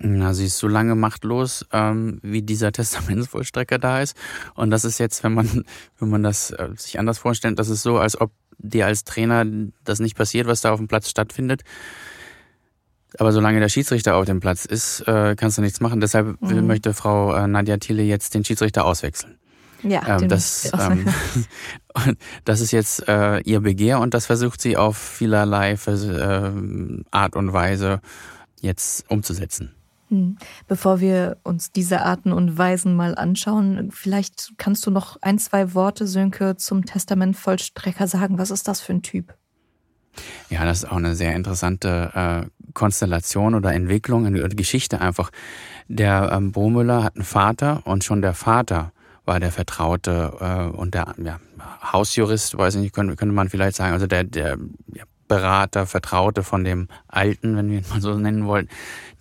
[0.00, 4.16] Na, sie ist so lange machtlos, ähm, wie dieser Testamentsvollstrecker da ist.
[4.54, 5.64] Und das ist jetzt, wenn man,
[5.98, 9.44] wenn man das äh, sich anders vorstellt, das ist so, als ob dir als Trainer
[9.84, 11.62] das nicht passiert, was da auf dem Platz stattfindet.
[13.18, 16.00] Aber solange der Schiedsrichter auf dem Platz ist, äh, kannst du nichts machen.
[16.00, 16.66] Deshalb mhm.
[16.66, 19.38] möchte Frau äh, Nadja Thiele jetzt den Schiedsrichter auswechseln.
[19.82, 21.06] Ja, ähm, das, ähm,
[22.44, 26.50] das ist jetzt äh, ihr Begehr und das versucht sie auf vielerlei äh,
[27.10, 28.00] Art und Weise
[28.60, 29.74] jetzt umzusetzen.
[30.08, 30.38] Hm.
[30.66, 35.74] Bevor wir uns diese Arten und Weisen mal anschauen, vielleicht kannst du noch ein, zwei
[35.74, 38.38] Worte, Sönke, zum Testamentvollstrecker sagen.
[38.38, 39.34] Was ist das für ein Typ?
[40.48, 45.30] Ja, das ist auch eine sehr interessante äh, Konstellation oder Entwicklung, eine Geschichte einfach.
[45.88, 48.92] Der ähm, Bromüller hat einen Vater und schon der Vater
[49.28, 51.38] war der Vertraute äh, und der ja,
[51.92, 54.58] Hausjurist, weiß ich nicht, könnte, könnte man vielleicht sagen, also der, der
[54.92, 58.68] ja, Berater, Vertraute von dem Alten, wenn wir ihn mal so nennen wollen,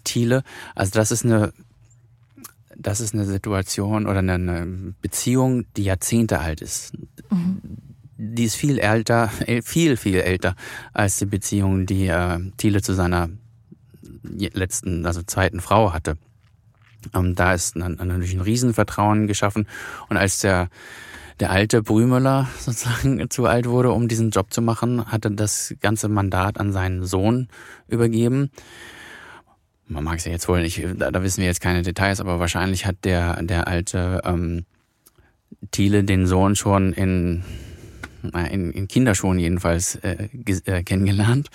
[0.05, 0.43] Thiele.
[0.73, 1.53] Also das ist eine,
[2.75, 6.93] das ist eine Situation oder eine Beziehung, die Jahrzehnte alt ist.
[7.29, 7.61] Mhm.
[8.17, 9.29] Die ist viel älter,
[9.63, 10.55] viel, viel älter
[10.93, 13.29] als die Beziehung, die äh, Thiele zu seiner
[14.23, 16.17] letzten, also zweiten Frau hatte.
[17.13, 19.67] Ähm, da ist natürlich ein Riesenvertrauen geschaffen.
[20.10, 20.69] Und als der,
[21.39, 26.10] der alte Brümöller sozusagen zu alt wurde, um diesen Job zu machen, hatte das ganze
[26.10, 27.47] Mandat an seinen Sohn
[27.88, 28.51] übergeben
[29.88, 32.39] man mag es ja jetzt wohl nicht, da, da, wissen wir jetzt keine Details, aber
[32.39, 34.65] wahrscheinlich hat der, der alte ähm,
[35.71, 37.43] Thiele den Sohn schon in,
[38.51, 40.29] in, in Kinderschuhen jedenfalls äh,
[40.65, 41.49] äh, kennengelernt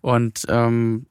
[0.00, 1.06] und ähm,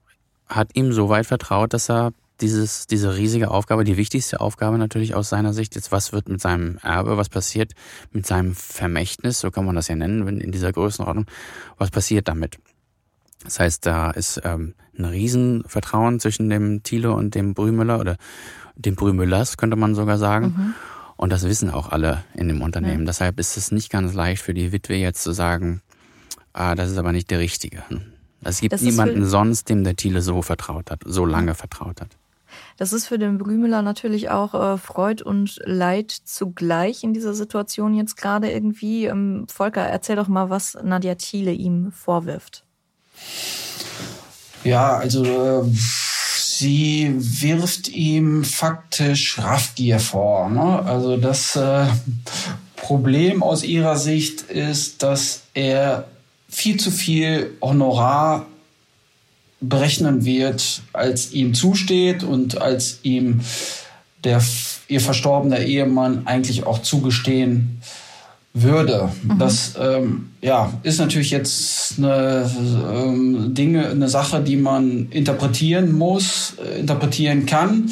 [0.47, 5.15] hat ihm so weit vertraut, dass er dieses, diese riesige Aufgabe, die wichtigste Aufgabe natürlich
[5.15, 7.73] aus seiner Sicht, jetzt was wird mit seinem Erbe, was passiert
[8.11, 11.25] mit seinem Vermächtnis, so kann man das ja nennen in dieser Größenordnung,
[11.77, 12.57] was passiert damit?
[13.43, 18.17] Das heißt, da ist ähm, ein Riesenvertrauen zwischen dem Thiele und dem Brümüller oder
[18.75, 20.45] dem Brümüllers, könnte man sogar sagen.
[20.47, 20.73] Mhm.
[21.17, 23.01] Und das wissen auch alle in dem Unternehmen.
[23.01, 23.07] Ja.
[23.07, 25.81] Deshalb ist es nicht ganz leicht für die Witwe jetzt zu sagen,
[26.53, 27.83] ah, das ist aber nicht der Richtige.
[28.41, 32.17] Es gibt das niemanden sonst, dem der Thiele so vertraut hat, so lange vertraut hat.
[32.77, 37.93] Das ist für den Brümüller natürlich auch äh, Freud und Leid zugleich in dieser Situation
[37.93, 39.05] jetzt gerade irgendwie.
[39.05, 42.63] Ähm, Volker, erzähl doch mal, was Nadja Thiele ihm vorwirft.
[44.65, 45.63] Ja, also äh,
[46.57, 50.49] sie wirft ihm faktisch Raffgier vor.
[50.49, 50.79] Ne?
[50.85, 51.85] Also das äh,
[52.75, 56.07] Problem aus ihrer Sicht ist, dass er
[56.49, 58.45] viel zu viel Honorar
[59.69, 63.41] berechnen wird, als ihm zusteht und als ihm
[64.23, 64.41] der
[64.88, 67.82] ihr verstorbener Ehemann eigentlich auch zugestehen
[68.54, 69.10] würde.
[69.23, 69.39] Mhm.
[69.39, 72.49] Das ähm, ja, ist natürlich jetzt eine
[72.91, 77.89] ähm, Dinge, eine Sache, die man interpretieren muss, äh, interpretieren kann.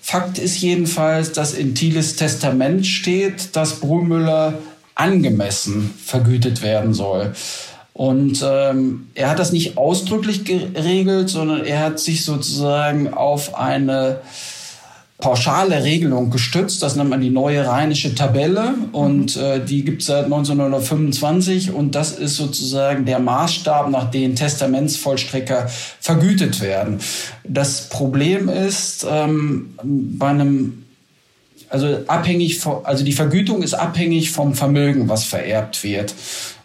[0.00, 4.54] Fakt ist jedenfalls, dass in Thieles Testament steht, dass Brühlmüller
[4.96, 7.32] angemessen vergütet werden soll.
[8.00, 14.20] Und ähm, er hat das nicht ausdrücklich geregelt, sondern er hat sich sozusagen auf eine
[15.18, 16.82] pauschale Regelung gestützt.
[16.82, 21.94] Das nennt man die neue rheinische Tabelle und äh, die gibt es seit 1925 und
[21.94, 25.68] das ist sozusagen der Maßstab, nach dem Testamentsvollstrecker
[26.00, 27.00] vergütet werden.
[27.44, 30.86] Das Problem ist, ähm, bei einem
[31.68, 36.14] also abhängig von, also die Vergütung ist abhängig vom Vermögen, was vererbt wird.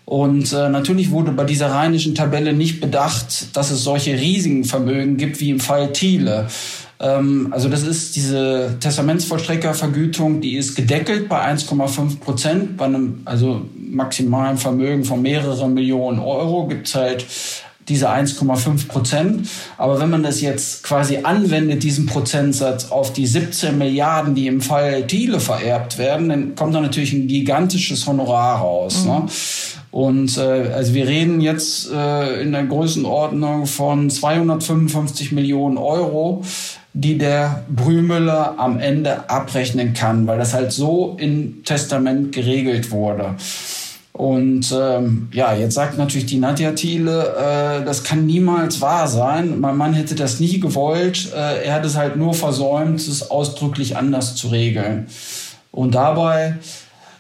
[0.06, 5.18] Und äh, natürlich wurde bei dieser rheinischen Tabelle nicht bedacht, dass es solche riesigen Vermögen
[5.18, 6.48] gibt wie im Fall Thiele.
[7.00, 12.78] Ähm, also das ist diese Testamentsvollstreckervergütung, die ist gedeckelt bei 1,5 Prozent.
[12.78, 17.26] Bei einem also maximalen Vermögen von mehreren Millionen Euro gibt's halt
[17.88, 19.48] diese 1,5 Prozent.
[19.78, 24.62] Aber wenn man das jetzt quasi anwendet, diesen Prozentsatz auf die 17 Milliarden, die im
[24.62, 29.06] Fall Thiele vererbt werden, dann kommt da natürlich ein gigantisches Honorar raus.
[29.06, 29.12] Ne?
[29.12, 29.26] Mhm.
[29.26, 29.32] Ne?
[29.95, 36.43] Und äh, also wir reden jetzt äh, in der Größenordnung von 255 Millionen Euro,
[36.91, 43.36] die der Brühmüller am Ende abrechnen kann, weil das halt so im Testament geregelt wurde.
[44.12, 49.62] Und ähm, ja, jetzt sagt natürlich die Nadja Thiele, äh, das kann niemals wahr sein.
[49.62, 51.31] Mein Mann hätte das nie gewollt.
[51.34, 55.08] Äh, er hat es halt nur versäumt, es ausdrücklich anders zu regeln.
[55.71, 56.58] Und dabei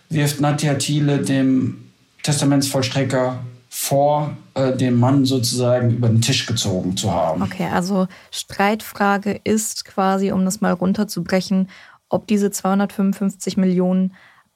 [0.09, 1.84] wirft Nadja Thiele dem
[2.25, 7.43] Testamentsvollstrecker vor, äh, den Mann sozusagen über den Tisch gezogen zu haben.
[7.43, 11.69] Okay, also Streitfrage ist quasi, um das mal runterzubrechen,
[12.09, 14.13] ob diese 255 Millionen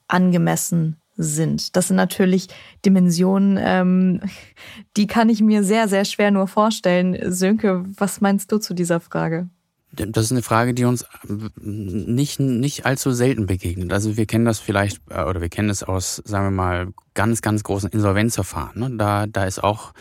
[0.08, 1.76] angemessen sind.
[1.76, 2.48] Das sind natürlich
[2.84, 4.20] Dimensionen, ähm,
[4.96, 7.16] die kann ich mir sehr, sehr schwer nur vorstellen.
[7.30, 9.48] Sönke, was meinst du zu dieser Frage?
[9.92, 13.92] Das ist eine Frage, die uns nicht, nicht allzu selten begegnet.
[13.92, 17.42] Also wir kennen das vielleicht, äh, oder wir kennen es aus, sagen wir mal, ganz,
[17.42, 18.80] ganz großen Insolvenzverfahren.
[18.80, 18.96] Ne?
[18.96, 19.92] Da, da ist auch,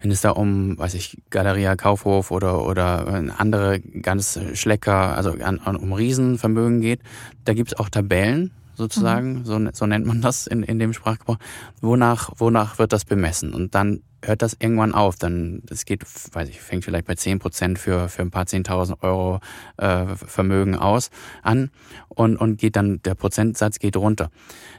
[0.00, 3.06] wenn es da um, weiß ich, Galeria Kaufhof oder, oder
[3.38, 7.00] andere ganz Schlecker, also an, um Riesenvermögen geht,
[7.46, 9.44] da gibt es auch Tabellen, sozusagen, mhm.
[9.44, 11.38] so, so nennt man das in, in dem Sprachgebrauch.
[11.80, 13.54] Wonach, wonach wird das bemessen?
[13.54, 15.16] Und dann hört das irgendwann auf.
[15.16, 19.02] Dann, es geht, weiß ich, fängt vielleicht bei zehn Prozent für, für ein paar zehntausend
[19.02, 19.40] Euro
[19.76, 21.10] äh, Vermögen aus
[21.42, 21.70] an
[22.08, 24.30] und, und geht dann, der Prozentsatz geht runter.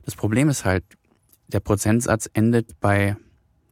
[0.03, 0.83] Das Problem ist halt,
[1.47, 3.17] der Prozentsatz endet bei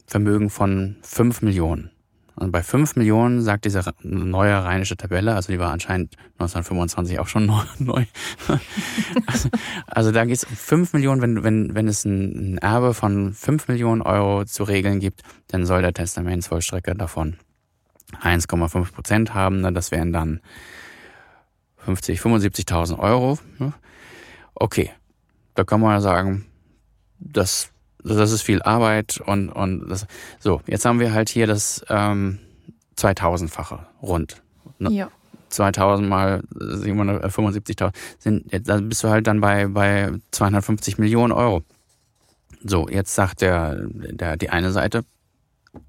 [0.05, 1.92] Vermögen von fünf Millionen.
[2.35, 7.27] Und bei 5 Millionen sagt diese neue rheinische Tabelle, also die war anscheinend 1925 auch
[7.27, 7.45] schon
[7.79, 8.05] neu.
[9.27, 9.49] also,
[9.85, 13.67] also da geht es um 5 Millionen, wenn, wenn, wenn es ein, Erbe von 5
[13.67, 17.37] Millionen Euro zu regeln gibt, dann soll der Testamentsvollstrecker davon
[18.21, 19.61] 1,5 Prozent haben.
[19.61, 19.71] Ne?
[19.71, 20.41] Das wären dann
[21.77, 23.37] 50, 75.000 Euro.
[23.59, 23.73] Ne?
[24.55, 24.91] Okay,
[25.53, 26.45] da kann man ja sagen,
[27.19, 27.72] das
[28.03, 30.05] das ist viel Arbeit und, und das,
[30.39, 32.39] so, jetzt haben wir halt hier das ähm,
[32.97, 34.41] 2000-fache rund.
[34.79, 34.91] Ne?
[34.91, 35.11] Ja.
[35.49, 41.61] 2000 mal 775.000 sind, da bist du halt dann bei, bei 250 Millionen Euro.
[42.63, 45.03] So, jetzt sagt der, der, die eine Seite,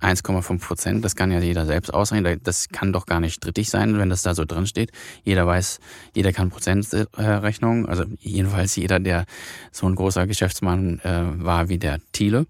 [0.00, 2.40] 1,5 Prozent, das kann ja jeder selbst ausrechnen.
[2.42, 4.92] Das kann doch gar nicht strittig sein, wenn das da so drin steht.
[5.24, 5.78] Jeder weiß,
[6.14, 9.24] jeder kann Prozentrechnung, also jedenfalls jeder, der
[9.72, 12.46] so ein großer Geschäftsmann äh, war wie der Thiele.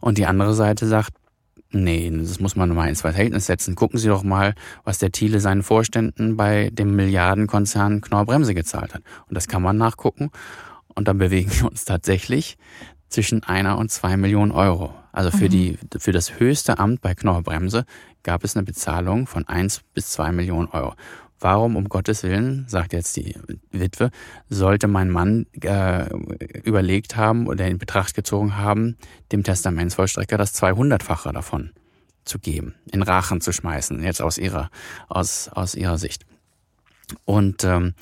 [0.00, 1.12] Und die andere Seite sagt,
[1.70, 3.74] nee, das muss man mal ins Verhältnis setzen.
[3.74, 8.94] Gucken Sie doch mal, was der Thiele seinen Vorständen bei dem Milliardenkonzern Knorr Bremse gezahlt
[8.94, 9.02] hat.
[9.28, 10.30] Und das kann man nachgucken.
[10.94, 12.56] Und dann bewegen wir uns tatsächlich
[13.08, 14.94] zwischen einer und zwei Millionen Euro.
[15.16, 15.50] Also für, mhm.
[15.50, 17.86] die, für das höchste Amt bei Knorrbremse
[18.22, 20.94] gab es eine Bezahlung von eins bis zwei Millionen Euro.
[21.40, 23.34] Warum, um Gottes Willen, sagt jetzt die
[23.70, 24.10] Witwe,
[24.50, 26.10] sollte mein Mann äh,
[26.64, 28.98] überlegt haben oder in Betracht gezogen haben,
[29.32, 31.70] dem Testamentsvollstrecker das 200-fache davon
[32.26, 34.70] zu geben, in Rachen zu schmeißen, jetzt aus ihrer,
[35.08, 36.26] aus, aus ihrer Sicht.
[37.24, 37.94] Und ähm,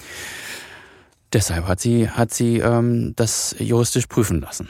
[1.33, 4.69] deshalb hat sie, hat sie ähm, das juristisch prüfen lassen.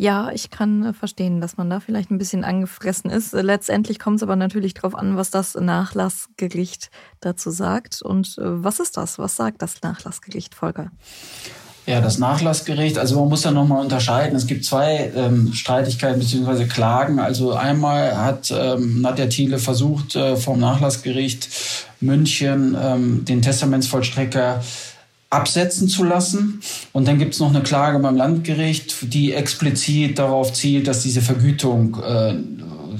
[0.00, 3.34] Ja, ich kann äh, verstehen, dass man da vielleicht ein bisschen angefressen ist.
[3.34, 8.00] Äh, letztendlich kommt es aber natürlich darauf an, was das Nachlassgericht dazu sagt.
[8.00, 9.18] Und äh, was ist das?
[9.18, 10.90] Was sagt das Nachlassgericht, Volker?
[11.84, 14.36] Ja, das Nachlassgericht, also man muss da nochmal unterscheiden.
[14.36, 16.64] Es gibt zwei ähm, Streitigkeiten bzw.
[16.64, 17.18] Klagen.
[17.18, 21.50] Also einmal hat ähm, Nadja Thiele versucht, äh, vom Nachlassgericht
[22.00, 24.62] München ähm, den Testamentsvollstrecker
[25.30, 26.60] absetzen zu lassen.
[26.92, 31.22] Und dann gibt es noch eine Klage beim Landgericht, die explizit darauf zielt, dass diese
[31.22, 32.34] Vergütung äh,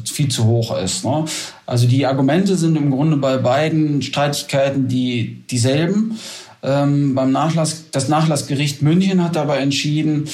[0.09, 1.05] viel zu hoch ist.
[1.05, 1.25] Ne?
[1.66, 6.19] Also die Argumente sind im Grunde bei beiden Streitigkeiten die dieselben.
[6.62, 10.29] Ähm, beim Nachlass, das Nachlassgericht München hat aber entschieden,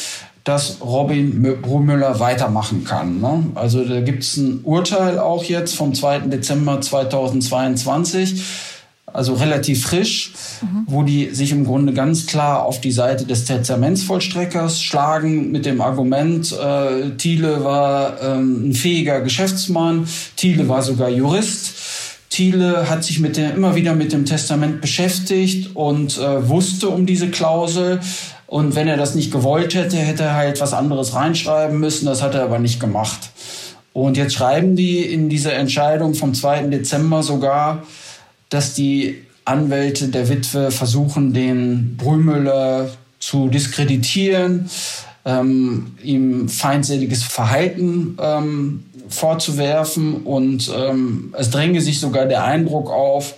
[0.44, 3.20] dass Robin Brumüller weitermachen kann.
[3.20, 3.46] Ne?
[3.54, 6.20] Also da gibt es ein Urteil auch jetzt vom 2.
[6.20, 8.44] Dezember 2022
[9.16, 10.84] also relativ frisch, mhm.
[10.86, 15.80] wo die sich im Grunde ganz klar auf die Seite des Testamentsvollstreckers schlagen mit dem
[15.80, 21.74] Argument, äh, Thiele war ähm, ein fähiger Geschäftsmann, Thiele war sogar Jurist.
[22.28, 27.06] Thiele hat sich mit dem, immer wieder mit dem Testament beschäftigt und äh, wusste um
[27.06, 28.00] diese Klausel.
[28.46, 32.04] Und wenn er das nicht gewollt hätte, hätte er halt was anderes reinschreiben müssen.
[32.04, 33.30] Das hat er aber nicht gemacht.
[33.92, 36.64] Und jetzt schreiben die in dieser Entscheidung vom 2.
[36.64, 37.84] Dezember sogar,
[38.48, 44.68] dass die Anwälte der Witwe versuchen, den Brümmüller zu diskreditieren,
[45.24, 50.22] ähm, ihm feindseliges Verhalten ähm, vorzuwerfen.
[50.22, 53.34] Und ähm, es dränge sich sogar der Eindruck auf,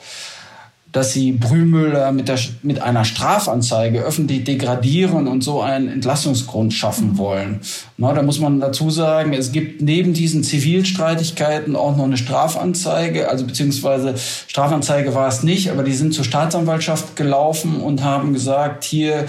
[0.92, 7.12] dass sie Brühmüller mit, der, mit einer Strafanzeige öffentlich degradieren und so einen Entlassungsgrund schaffen
[7.12, 7.18] mhm.
[7.18, 7.60] wollen.
[7.98, 13.28] Na, da muss man dazu sagen, es gibt neben diesen Zivilstreitigkeiten auch noch eine Strafanzeige,
[13.28, 14.14] also beziehungsweise
[14.46, 19.26] Strafanzeige war es nicht, aber die sind zur Staatsanwaltschaft gelaufen und haben gesagt, hier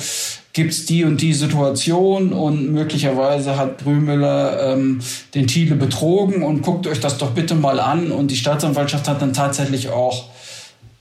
[0.54, 5.00] gibt's die und die Situation und möglicherweise hat Brühmüller ähm,
[5.36, 8.12] den Thiele betrogen und guckt euch das doch bitte mal an.
[8.12, 10.26] Und die Staatsanwaltschaft hat dann tatsächlich auch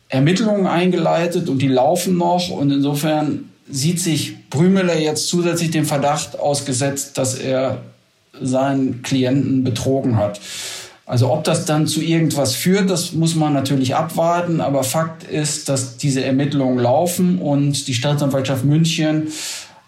[0.08, 2.50] Ermittlungen eingeleitet und die laufen noch.
[2.50, 7.82] Und insofern sieht sich Brümele jetzt zusätzlich dem Verdacht ausgesetzt, dass er
[8.40, 10.40] seinen Klienten betrogen hat.
[11.04, 14.60] Also ob das dann zu irgendwas führt, das muss man natürlich abwarten.
[14.60, 19.28] Aber Fakt ist, dass diese Ermittlungen laufen und die Staatsanwaltschaft München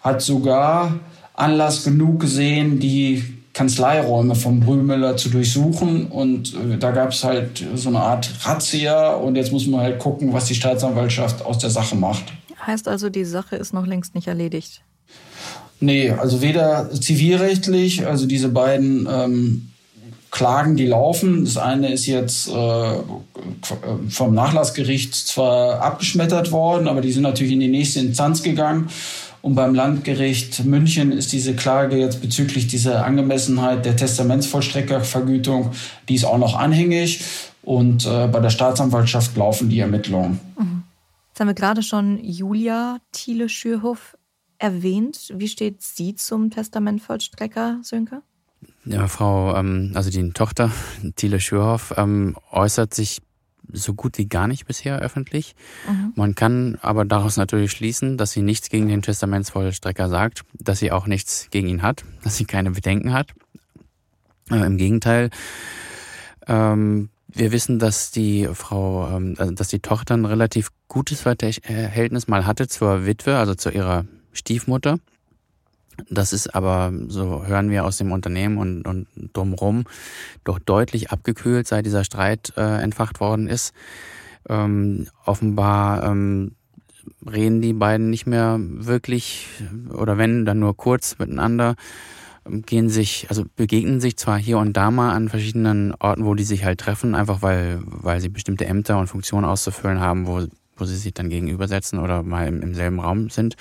[0.01, 0.99] hat sogar
[1.33, 6.07] Anlass genug gesehen, die Kanzleiräume von Brühmüller zu durchsuchen.
[6.07, 9.13] Und äh, da gab es halt so eine Art Razzia.
[9.13, 12.23] Und jetzt muss man halt gucken, was die Staatsanwaltschaft aus der Sache macht.
[12.65, 14.81] Heißt also, die Sache ist noch längst nicht erledigt?
[15.79, 19.71] Nee, also weder zivilrechtlich, also diese beiden ähm,
[20.29, 21.43] Klagen, die laufen.
[21.43, 22.93] Das eine ist jetzt äh,
[24.09, 28.89] vom Nachlassgericht zwar abgeschmettert worden, aber die sind natürlich in die nächste Instanz gegangen.
[29.41, 35.71] Und beim Landgericht München ist diese Klage jetzt bezüglich dieser Angemessenheit der Testamentsvollstreckervergütung,
[36.07, 37.23] die ist auch noch anhängig.
[37.63, 40.39] Und äh, bei der Staatsanwaltschaft laufen die Ermittlungen.
[40.57, 40.83] Mhm.
[41.29, 44.17] Jetzt haben wir gerade schon Julia Thiele-Schürhoff
[44.57, 45.31] erwähnt.
[45.35, 48.21] Wie steht sie zum Testamentvollstrecker, Sönke?
[48.85, 50.71] Ja, Frau, ähm, also die Tochter
[51.15, 53.21] Thiele Schürhoff ähm, äußert sich
[53.73, 55.55] so gut wie gar nicht bisher öffentlich.
[55.87, 56.13] Mhm.
[56.15, 60.91] Man kann aber daraus natürlich schließen, dass sie nichts gegen den Testamentsvollstrecker sagt, dass sie
[60.91, 63.31] auch nichts gegen ihn hat, dass sie keine Bedenken hat.
[64.49, 65.29] Äh, Im Gegenteil,
[66.47, 72.27] ähm, wir wissen, dass die Frau, ähm, also dass die Tochter ein relativ gutes Verhältnis
[72.27, 74.99] mal hatte zur Witwe, also zu ihrer Stiefmutter.
[76.09, 79.85] Das ist aber, so hören wir aus dem Unternehmen und, und drumherum,
[80.43, 83.73] doch deutlich abgekühlt, seit dieser Streit äh, entfacht worden ist.
[84.49, 86.55] Ähm, offenbar ähm,
[87.29, 89.47] reden die beiden nicht mehr wirklich,
[89.93, 91.75] oder wenn, dann nur kurz miteinander,
[92.45, 96.33] ähm, gehen sich, also begegnen sich zwar hier und da mal an verschiedenen Orten, wo
[96.33, 100.47] die sich halt treffen, einfach weil, weil sie bestimmte Ämter und Funktionen auszufüllen haben, wo
[100.81, 103.55] wo sie sich dann gegenübersetzen oder mal im, im selben Raum sind,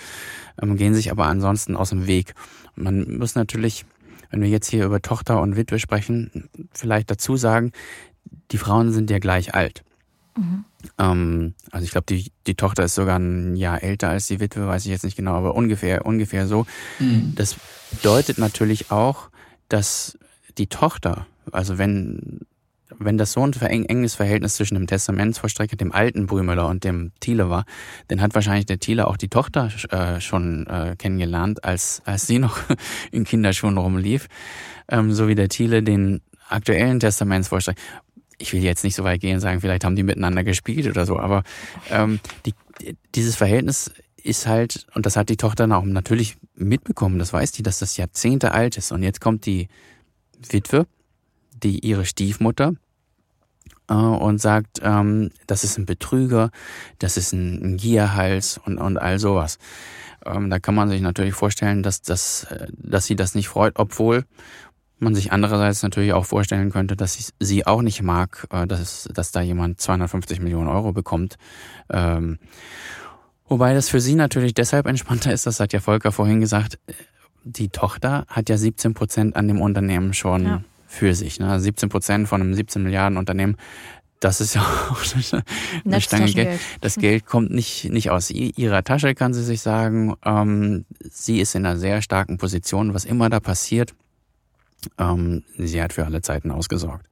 [0.60, 2.34] ähm, gehen sich aber ansonsten aus dem Weg.
[2.74, 3.84] man muss natürlich,
[4.30, 7.72] wenn wir jetzt hier über Tochter und Witwe sprechen, vielleicht dazu sagen,
[8.50, 9.84] die Frauen sind ja gleich alt.
[10.36, 10.64] Mhm.
[10.98, 14.66] Ähm, also ich glaube, die, die Tochter ist sogar ein Jahr älter als die Witwe,
[14.66, 16.66] weiß ich jetzt nicht genau, aber ungefähr, ungefähr so.
[16.98, 17.34] Mhm.
[17.36, 17.56] Das
[17.90, 19.30] bedeutet natürlich auch,
[19.68, 20.18] dass
[20.58, 22.40] die Tochter, also wenn
[22.98, 23.52] wenn das so ein
[23.84, 27.64] enges Verhältnis zwischen dem Testamentsvollstrecker, dem alten Brümöller und dem Thiele war,
[28.08, 32.38] dann hat wahrscheinlich der Thiele auch die Tochter äh, schon äh, kennengelernt, als, als sie
[32.38, 32.58] noch
[33.12, 34.28] in Kinderschuhen rumlief,
[34.88, 37.80] ähm, so wie der Thiele den aktuellen Testamentsvollstrecker.
[38.38, 41.04] Ich will jetzt nicht so weit gehen und sagen, vielleicht haben die miteinander gespielt oder
[41.04, 41.42] so, aber
[41.90, 42.54] ähm, die,
[43.14, 47.62] dieses Verhältnis ist halt, und das hat die Tochter auch natürlich mitbekommen, das weiß die,
[47.62, 48.92] dass das Jahrzehnte alt ist.
[48.92, 49.68] Und jetzt kommt die
[50.50, 50.86] Witwe,
[51.62, 52.74] die ihre Stiefmutter
[53.90, 56.50] äh, und sagt, ähm, das ist ein Betrüger,
[56.98, 59.58] das ist ein, ein Gierhals und, und all sowas.
[60.24, 63.74] Ähm, da kann man sich natürlich vorstellen, dass, dass, äh, dass sie das nicht freut,
[63.76, 64.24] obwohl
[64.98, 69.32] man sich andererseits natürlich auch vorstellen könnte, dass sie auch nicht mag, äh, dass, dass
[69.32, 71.36] da jemand 250 Millionen Euro bekommt.
[71.90, 72.38] Ähm,
[73.48, 76.78] wobei das für sie natürlich deshalb entspannter ist, das hat ja Volker vorhin gesagt,
[77.42, 81.38] die Tochter hat ja 17 Prozent an dem Unternehmen schon ja für sich.
[81.38, 81.60] Ne?
[81.60, 83.56] 17 also Prozent von einem 17 Milliarden Unternehmen,
[84.18, 84.60] das ist ja
[84.90, 85.02] auch
[85.84, 86.60] eine Stange Geld.
[86.80, 90.14] Das Geld kommt nicht, nicht aus ihrer Tasche, kann sie sich sagen.
[90.24, 93.94] Ähm, sie ist in einer sehr starken Position, was immer da passiert.
[94.98, 97.06] Ähm, sie hat für alle Zeiten ausgesorgt.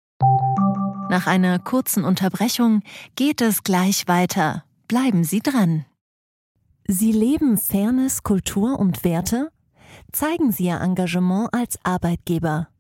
[1.11, 2.83] Nach einer kurzen Unterbrechung
[3.17, 5.85] geht es gleich weiter Bleiben Sie dran.
[6.87, 9.51] Sie leben Fairness, Kultur und Werte?
[10.13, 12.69] Zeigen Sie Ihr Engagement als Arbeitgeber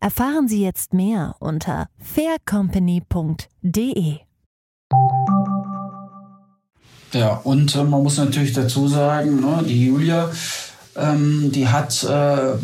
[0.00, 4.18] Erfahren Sie jetzt mehr unter faircompany.de.
[7.12, 10.30] Ja, und äh, man muss natürlich dazu sagen, ne, die Julia,
[10.96, 12.56] ähm, die hat äh,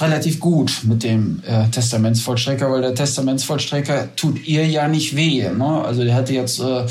[0.00, 5.48] relativ gut mit dem äh, Testamentsvollstrecker, weil der Testamentsvollstrecker tut ihr ja nicht weh.
[5.48, 5.82] Ne?
[5.84, 6.84] Also der hatte jetzt äh,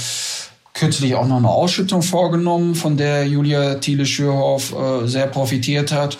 [0.73, 6.17] kürzlich auch noch eine Ausschüttung vorgenommen, von der Julia Thiele-Schürhoff äh, sehr profitiert hat.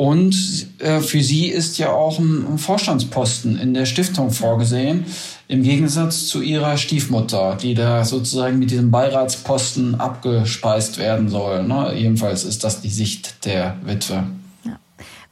[0.00, 5.04] Und äh, für sie ist ja auch ein, ein, Vorstandsposten in der Stiftung vorgesehen,
[5.46, 11.64] im Gegensatz zu ihrer Stiefmutter, die da sozusagen mit diesem Beiratsposten abgespeist werden soll.
[11.64, 11.92] Ne?
[11.96, 14.24] Jedenfalls ist das die Sicht der Witwe.
[14.64, 14.78] Ja.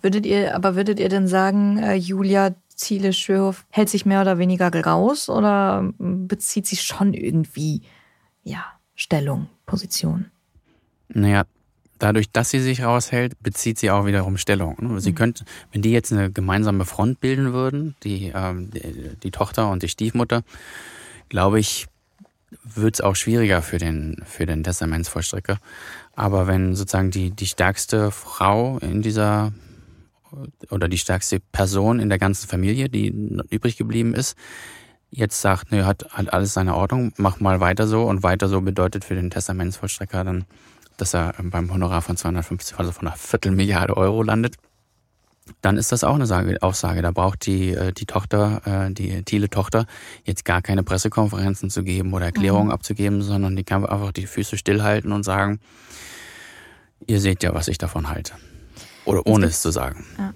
[0.03, 4.37] Würdet ihr, aber würdet ihr denn sagen, äh, Julia Ziele Schürhoff hält sich mehr oder
[4.37, 7.81] weniger raus oder bezieht sie schon irgendwie
[8.45, 10.27] ja, Stellung, Position?
[11.09, 11.45] Naja,
[11.99, 14.77] dadurch, dass sie sich raushält, bezieht sie auch wiederum Stellung.
[14.81, 15.01] Ne?
[15.01, 15.17] Sie mhm.
[15.17, 19.83] könnte, wenn die jetzt eine gemeinsame Front bilden würden, die, ähm, die, die Tochter und
[19.83, 20.43] die Stiefmutter,
[21.29, 21.87] glaube ich,
[22.65, 25.59] wird es auch schwieriger für den, für den Testamentsvollstrecker.
[26.15, 29.53] Aber wenn sozusagen die, die stärkste Frau in dieser
[30.71, 33.09] oder die stärkste Person in der ganzen Familie, die
[33.51, 34.37] übrig geblieben ist,
[35.11, 38.61] jetzt sagt, nö, hat, hat alles seine Ordnung, mach mal weiter so und weiter so
[38.61, 40.45] bedeutet für den Testamentsvollstrecker dann
[41.01, 44.57] dass er beim Honorar von 250, also von einer Viertelmilliarde Euro landet,
[45.63, 47.03] dann ist das auch eine Aussage.
[47.03, 49.87] Da braucht die, äh, die Tochter, äh, die Thiele-Tochter,
[50.25, 52.73] jetzt gar keine Pressekonferenzen zu geben oder Erklärungen mhm.
[52.73, 55.61] abzugeben, sondern die kann einfach die Füße stillhalten und sagen,
[57.07, 58.35] ihr seht ja, was ich davon halte.
[59.05, 60.05] Oder ohne es, es zu sagen.
[60.19, 60.35] Ja.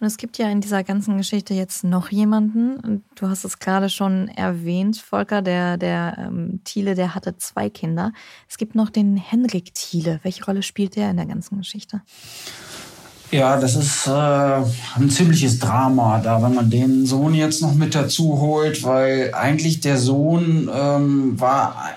[0.00, 3.04] Und es gibt ja in dieser ganzen Geschichte jetzt noch jemanden.
[3.16, 8.12] Du hast es gerade schon erwähnt, Volker, der, der ähm, Thiele, der hatte zwei Kinder.
[8.48, 10.18] Es gibt noch den Henrik Thiele.
[10.22, 12.00] Welche Rolle spielt der in der ganzen Geschichte?
[13.30, 17.94] Ja, das ist äh, ein ziemliches Drama da, wenn man den Sohn jetzt noch mit
[17.94, 21.90] dazu holt, weil eigentlich der Sohn ähm, war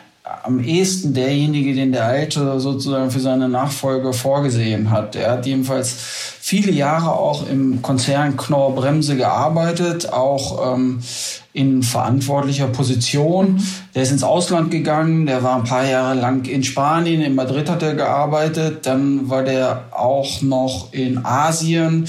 [0.43, 5.15] am ehesten derjenige, den der Alte sozusagen für seine Nachfolge vorgesehen hat.
[5.15, 5.95] Er hat jedenfalls
[6.39, 10.99] viele Jahre auch im Konzern Knorr Bremse gearbeitet, auch ähm,
[11.53, 13.63] in verantwortlicher Position.
[13.95, 17.69] Der ist ins Ausland gegangen, der war ein paar Jahre lang in Spanien, in Madrid
[17.69, 22.07] hat er gearbeitet, dann war der auch noch in Asien,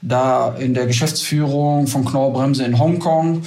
[0.00, 3.42] da in der Geschäftsführung von Knorr Bremse in Hongkong.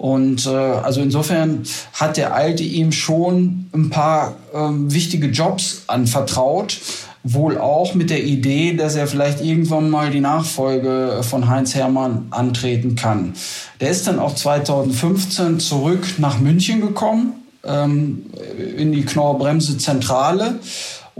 [0.00, 6.80] Und äh, also insofern hat der Alte ihm schon ein paar ähm, wichtige Jobs anvertraut.
[7.22, 12.28] Wohl auch mit der Idee, dass er vielleicht irgendwann mal die Nachfolge von Heinz Hermann
[12.30, 13.34] antreten kann.
[13.80, 18.24] Der ist dann auch 2015 zurück nach München gekommen, ähm,
[18.78, 20.60] in die Knorr-Bremse Zentrale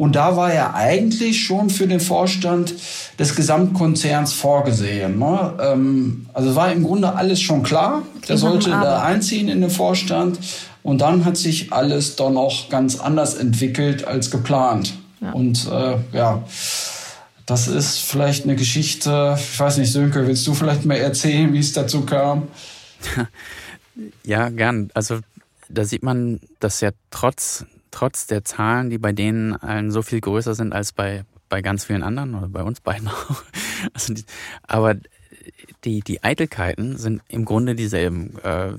[0.01, 2.73] und da war er eigentlich schon für den Vorstand
[3.19, 5.19] des Gesamtkonzerns vorgesehen.
[5.19, 5.53] Ne?
[5.61, 8.01] Ähm, also war im Grunde alles schon klar.
[8.27, 10.39] Der sollte da einziehen in den Vorstand.
[10.83, 14.95] Und dann hat sich alles doch noch ganz anders entwickelt als geplant.
[15.21, 15.33] Ja.
[15.33, 16.45] Und äh, ja,
[17.45, 19.37] das ist vielleicht eine Geschichte.
[19.39, 22.49] Ich weiß nicht, Sönke, willst du vielleicht mal erzählen, wie es dazu kam?
[24.25, 24.91] Ja, gern.
[24.95, 25.21] Also
[25.69, 30.21] da sieht man, dass ja trotz trotz der Zahlen, die bei denen allen so viel
[30.21, 33.43] größer sind als bei, bei ganz vielen anderen oder bei uns beiden auch.
[33.95, 34.25] Also die,
[34.65, 34.97] aber
[35.85, 38.39] die, die Eitelkeiten sind im Grunde dieselben.
[38.43, 38.73] Äh,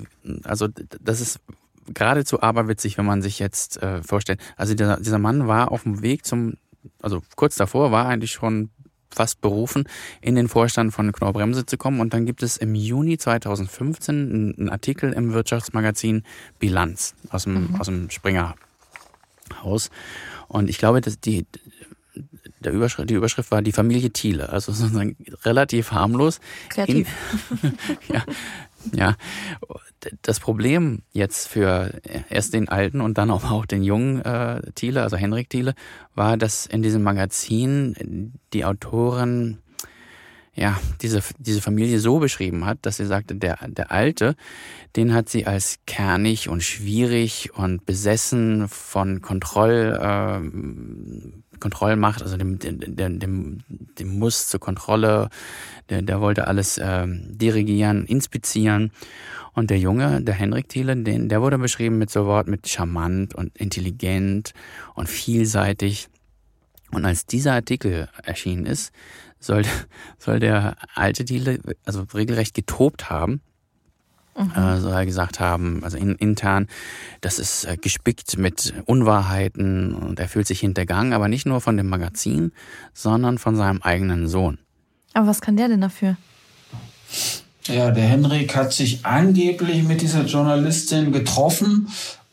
[0.44, 0.68] also
[1.00, 1.40] das ist
[1.92, 4.40] geradezu aberwitzig, wenn man sich jetzt äh, vorstellt.
[4.56, 6.54] Also dieser, dieser Mann war auf dem Weg zum,
[7.00, 8.70] also kurz davor war eigentlich schon
[9.10, 9.84] fast berufen,
[10.20, 12.00] in den Vorstand von Knorr-Bremse zu kommen.
[12.00, 16.22] Und dann gibt es im Juni 2015 einen Artikel im Wirtschaftsmagazin
[16.58, 17.80] Bilanz aus dem, mhm.
[17.80, 18.54] aus dem Springer
[19.62, 19.90] Haus.
[20.48, 21.46] Und ich glaube, dass die,
[22.60, 26.40] der Überschrift, die Überschrift war die Familie Thiele, also sozusagen relativ harmlos.
[26.68, 27.08] Kreativ.
[27.62, 27.72] In,
[28.14, 28.24] ja,
[28.92, 29.16] ja.
[30.22, 31.92] Das Problem jetzt für
[32.28, 35.74] erst den alten und dann auch den jungen äh, Thiele, also Henrik Thiele,
[36.16, 39.58] war, dass in diesem Magazin die Autoren
[40.54, 44.36] ja, diese, diese Familie so beschrieben hat, dass sie sagte, der, der Alte,
[44.96, 52.58] den hat sie als kernig und schwierig und besessen von Kontroll, äh, Kontrollmacht, also dem,
[52.58, 53.60] dem, dem,
[53.98, 55.30] dem Muss zur Kontrolle,
[55.88, 58.90] der, der wollte alles äh, dirigieren, inspizieren.
[59.54, 63.34] Und der Junge, der Henrik Thiele, den, der wurde beschrieben mit so Wort mit charmant
[63.34, 64.52] und intelligent
[64.94, 66.08] und vielseitig.
[66.90, 68.92] Und als dieser Artikel erschienen ist,
[69.42, 69.62] soll,
[70.18, 73.40] soll der alte Thiele also regelrecht getobt haben.
[74.36, 74.52] Mhm.
[74.52, 76.66] Äh, soll er gesagt haben, also in, intern,
[77.20, 81.76] das ist äh, gespickt mit Unwahrheiten und er fühlt sich hintergangen, aber nicht nur von
[81.76, 82.52] dem Magazin,
[82.94, 84.58] sondern von seinem eigenen Sohn.
[85.12, 86.16] Aber was kann der denn dafür?
[87.66, 91.88] Ja, der Henrik hat sich angeblich mit dieser Journalistin getroffen,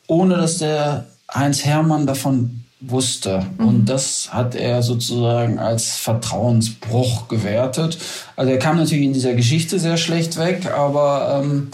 [0.08, 3.46] ohne dass der Heinz Hermann davon wusste.
[3.58, 3.68] Mhm.
[3.68, 7.98] Und das hat er sozusagen als Vertrauensbruch gewertet.
[8.36, 11.70] Also er kam natürlich in dieser Geschichte sehr schlecht weg, aber ähm,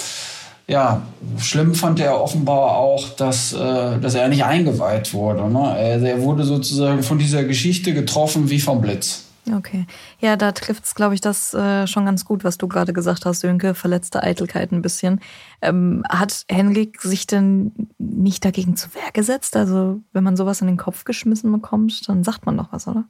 [0.67, 1.03] ja,
[1.37, 5.47] schlimm fand er offenbar auch, dass, äh, dass er nicht eingeweiht wurde.
[5.47, 5.75] Ne?
[5.77, 9.24] Er, er wurde sozusagen von dieser Geschichte getroffen wie vom Blitz.
[9.53, 9.85] Okay.
[10.19, 13.25] Ja, da trifft es, glaube ich, das äh, schon ganz gut, was du gerade gesagt
[13.25, 13.75] hast, Sönke.
[13.75, 15.21] Verletzte Eitelkeit ein bisschen.
[15.61, 19.55] Ähm, hat Henrik sich denn nicht dagegen zu Wehr gesetzt?
[19.55, 23.05] Also, wenn man sowas in den Kopf geschmissen bekommt, dann sagt man doch was, oder?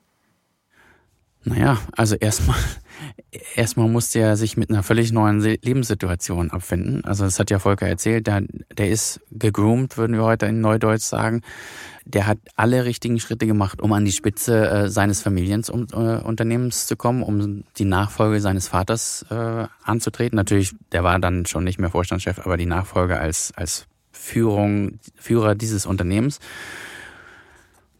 [1.45, 2.57] Naja, also erstmal,
[3.55, 7.05] erstmal musste er sich mit einer völlig neuen Lebenssituation abfinden.
[7.05, 8.43] Also das hat ja Volker erzählt, der,
[8.77, 11.41] der ist gegroomt, würden wir heute in Neudeutsch sagen
[12.05, 16.95] der hat alle richtigen Schritte gemacht, um an die Spitze äh, seines Familienunternehmens äh, zu
[16.95, 20.35] kommen, um die Nachfolge seines Vaters äh, anzutreten.
[20.35, 25.55] Natürlich, der war dann schon nicht mehr Vorstandschef, aber die Nachfolge als, als Führung, Führer
[25.55, 26.39] dieses Unternehmens.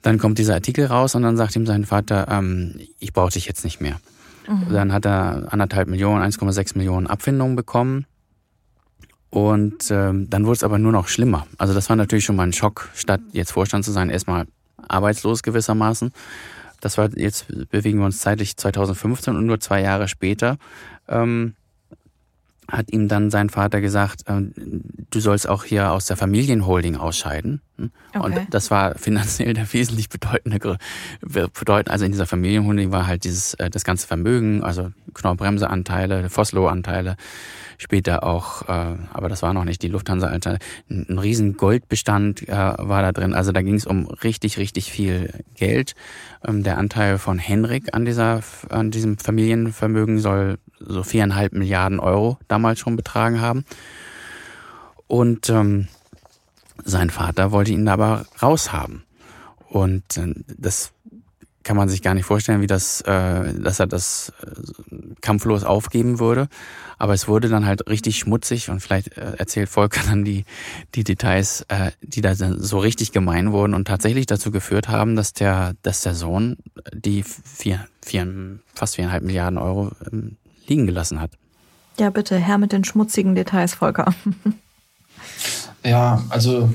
[0.06, 3.48] Dann kommt dieser Artikel raus und dann sagt ihm sein Vater, ähm, ich brauche dich
[3.48, 4.00] jetzt nicht mehr.
[4.48, 4.72] Mhm.
[4.72, 8.06] Dann hat er anderthalb Millionen, 1,6 Millionen Abfindungen bekommen.
[9.32, 11.48] Und ähm, dann wurde es aber nur noch schlimmer.
[11.58, 14.46] Also das war natürlich schon mal ein Schock, statt jetzt Vorstand zu sein, erstmal
[14.88, 16.12] arbeitslos gewissermaßen.
[16.82, 20.60] Das war, jetzt bewegen wir uns zeitlich 2015 und nur zwei Jahre später
[21.08, 21.56] ähm,
[22.70, 24.54] hat ihm dann sein Vater gesagt, ähm,
[25.10, 27.62] du sollst auch hier aus der Familienholding ausscheiden.
[27.78, 27.92] Hm?
[28.14, 28.26] Okay.
[28.26, 30.78] Und das war finanziell der wesentlich bedeutende,
[31.22, 37.18] bedeutend, also in dieser Familienholding war halt dieses, äh, das ganze Vermögen, also Knorr-Bremse-Anteile, Foslo-Anteile,
[37.78, 40.60] später auch, äh, aber das war noch nicht die Lufthansa-Anteile,
[40.90, 43.34] ein riesen Goldbestand äh, war da drin.
[43.34, 45.96] Also da ging es um richtig, richtig viel Geld.
[46.46, 52.38] Ähm, der Anteil von Henrik an dieser, an diesem Familienvermögen soll so viereinhalb Milliarden Euro
[52.48, 53.66] damals schon betragen haben.
[55.08, 55.88] Und ähm,
[56.84, 59.04] sein Vater wollte ihn aber raushaben.
[59.70, 60.92] Und äh, das
[61.66, 64.52] kann man sich gar nicht vorstellen, wie das, äh, dass er das äh,
[65.20, 66.48] kampflos aufgeben würde.
[66.98, 70.46] Aber es wurde dann halt richtig schmutzig und vielleicht äh, erzählt Volker dann die,
[70.94, 75.34] die Details, äh, die da so richtig gemein wurden und tatsächlich dazu geführt haben, dass
[75.34, 76.58] der, dass der Sohn
[76.94, 80.38] die vier, vier, fast viereinhalb Milliarden Euro ähm,
[80.68, 81.32] liegen gelassen hat.
[81.98, 84.14] Ja, bitte, Herr mit den schmutzigen Details, Volker.
[85.84, 86.70] ja, also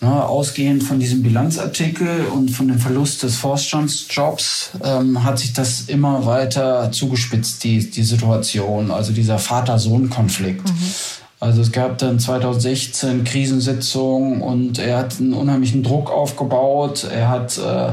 [0.00, 5.82] ne, ausgehend von diesem Bilanzartikel und von dem Verlust des Vorstandsjobs ähm, hat sich das
[5.82, 10.66] immer weiter zugespitzt, die, die Situation, also dieser Vater-Sohn-Konflikt.
[10.68, 10.94] Mhm.
[11.40, 17.06] Also es gab dann 2016 Krisensitzungen und er hat einen unheimlichen Druck aufgebaut.
[17.10, 17.92] Er hat äh,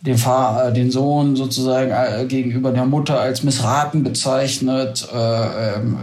[0.00, 5.06] den, Vater, äh, den Sohn sozusagen äh, gegenüber der Mutter als missraten bezeichnet.
[5.14, 5.98] Äh, ähm,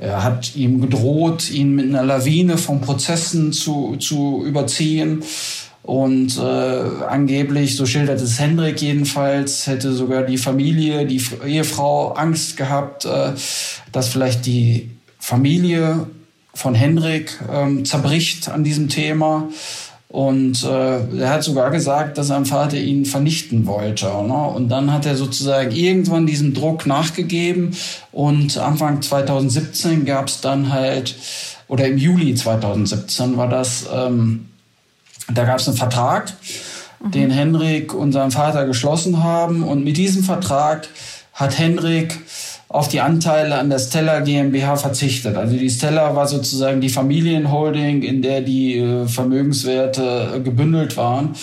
[0.00, 5.22] er hat ihm gedroht, ihn mit einer Lawine von Prozessen zu, zu überziehen.
[5.82, 12.56] Und äh, angeblich, so schildert es Hendrik jedenfalls, hätte sogar die Familie, die Ehefrau Angst
[12.56, 13.32] gehabt, äh,
[13.92, 16.06] dass vielleicht die Familie
[16.54, 19.48] von Hendrik ähm, zerbricht an diesem Thema.
[20.10, 24.06] Und äh, er hat sogar gesagt, dass sein Vater ihn vernichten wollte.
[24.06, 24.34] Ne?
[24.34, 27.76] Und dann hat er sozusagen irgendwann diesem Druck nachgegeben.
[28.10, 31.14] Und Anfang 2017 gab es dann halt,
[31.68, 34.48] oder im Juli 2017 war das, ähm,
[35.32, 36.32] da gab es einen Vertrag,
[37.04, 37.10] mhm.
[37.12, 39.62] den Henrik und sein Vater geschlossen haben.
[39.62, 40.88] Und mit diesem Vertrag
[41.34, 42.18] hat Henrik
[42.72, 45.36] auf die Anteile an der Stella GmbH verzichtet.
[45.36, 51.34] Also die Stella war sozusagen die Familienholding, in der die äh, Vermögenswerte äh, gebündelt waren.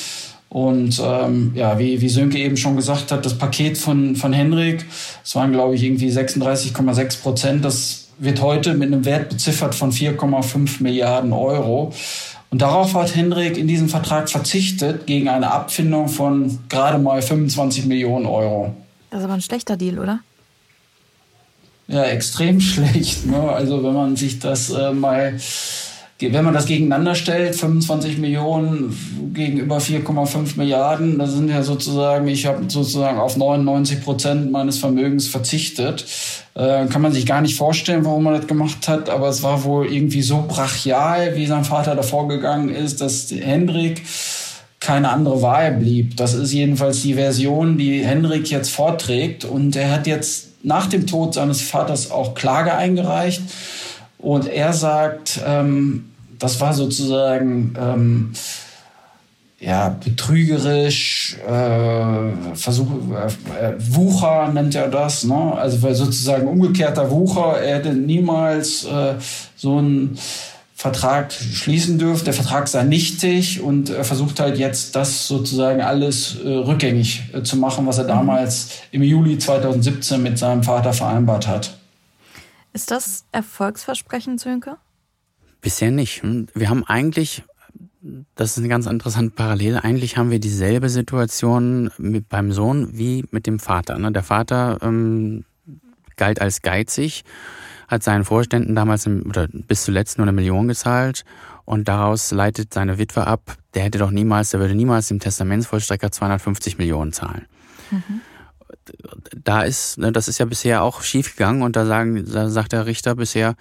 [0.47, 4.85] Und ähm, ja, wie, wie Sönke eben schon gesagt hat, das Paket von, von Henrik,
[5.21, 7.65] das waren, glaube ich, irgendwie 36,6 Prozent.
[7.65, 11.91] Das wird heute mit einem Wert beziffert von 4,5 Milliarden Euro.
[12.51, 17.85] Und darauf hat Henrik in diesem Vertrag verzichtet gegen eine Abfindung von gerade mal 25
[17.85, 18.73] Millionen Euro.
[19.09, 20.21] Das ist aber ein schlechter Deal, oder?
[21.87, 23.25] Ja extrem schlecht.
[23.25, 23.39] Ne?
[23.39, 25.33] Also wenn man sich das äh, mal
[26.19, 28.97] wenn man das gegeneinander stellt, 25 Millionen
[29.33, 35.27] gegenüber 4,5 Milliarden, das sind ja sozusagen, ich habe sozusagen auf 99 Prozent meines Vermögens
[35.27, 36.05] verzichtet.
[36.55, 39.63] Äh, kann man sich gar nicht vorstellen, warum man das gemacht hat, aber es war
[39.63, 44.01] wohl irgendwie so brachial, wie sein Vater davor gegangen ist, dass Hendrik
[44.79, 46.17] keine andere Wahl blieb.
[46.17, 49.45] Das ist jedenfalls die Version, die Hendrik jetzt vorträgt.
[49.45, 53.41] Und er hat jetzt nach dem Tod seines Vaters auch Klage eingereicht.
[54.17, 58.33] Und er sagt, ähm, das war sozusagen ähm,
[59.59, 65.53] ja, betrügerisch, äh, Versuch, äh, Wucher nennt er das, ne?
[65.57, 67.59] also sozusagen umgekehrter Wucher.
[67.59, 69.15] Er hätte niemals äh,
[69.55, 70.17] so einen
[70.77, 72.25] Vertrag schließen dürfen.
[72.25, 77.41] Der Vertrag sei nichtig und er versucht halt jetzt das sozusagen alles äh, rückgängig äh,
[77.41, 78.09] zu machen, was er mhm.
[78.09, 81.79] damals im Juli 2017 mit seinem Vater vereinbart hat.
[82.73, 84.77] Ist das erfolgsversprechend, Sönke?
[85.61, 86.21] Bisher nicht.
[86.53, 87.41] Wir haben eigentlich,
[88.35, 93.25] das ist eine ganz interessante Parallele, eigentlich haben wir dieselbe Situation mit, beim Sohn wie
[93.31, 93.97] mit dem Vater.
[93.97, 94.11] Ne?
[94.11, 95.43] Der Vater ähm,
[96.17, 97.23] galt als geizig,
[97.87, 101.23] hat seinen Vorständen damals oder bis zuletzt nur eine Million gezahlt
[101.65, 106.11] und daraus leitet seine Witwe ab, der hätte doch niemals, der würde niemals dem Testamentsvollstrecker
[106.11, 107.45] 250 Millionen zahlen.
[107.91, 108.21] Mhm
[109.43, 112.85] da ist, ne, das ist ja bisher auch schiefgegangen und da sagen, da sagt der
[112.85, 113.55] Richter bisher,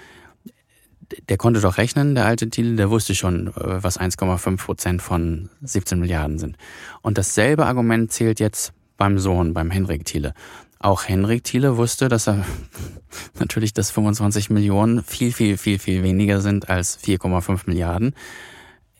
[1.28, 5.50] der konnte doch rechnen, der alte Thiele, der wusste schon, äh, was 1,5 Prozent von
[5.62, 6.56] 17 Milliarden sind.
[7.02, 10.34] Und dasselbe Argument zählt jetzt beim Sohn, beim Henrik Thiele.
[10.78, 12.44] Auch Henrik Thiele wusste, dass er
[13.38, 18.14] natürlich, dass 25 Millionen viel, viel, viel, viel weniger sind als 4,5 Milliarden.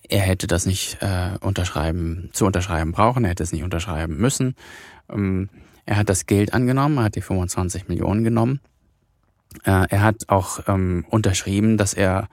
[0.08, 4.54] Er hätte das nicht äh, unterschreiben, zu unterschreiben brauchen, er hätte es nicht unterschreiben müssen.
[5.10, 5.48] Ähm,
[5.84, 8.60] er hat das Geld angenommen, er hat die 25 Millionen genommen.
[9.64, 12.28] Äh, er hat auch ähm, unterschrieben, dass er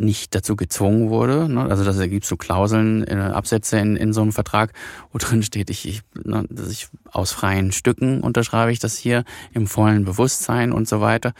[0.00, 1.48] nicht dazu gezwungen wurde.
[1.48, 1.62] Ne?
[1.62, 4.72] Also dass er gibt so Klauseln, äh, Absätze in, in so einem Vertrag,
[5.12, 9.24] wo drin steht, ich, ich, ne, dass ich aus freien Stücken unterschreibe ich das hier
[9.52, 11.34] im vollen Bewusstsein und so weiter.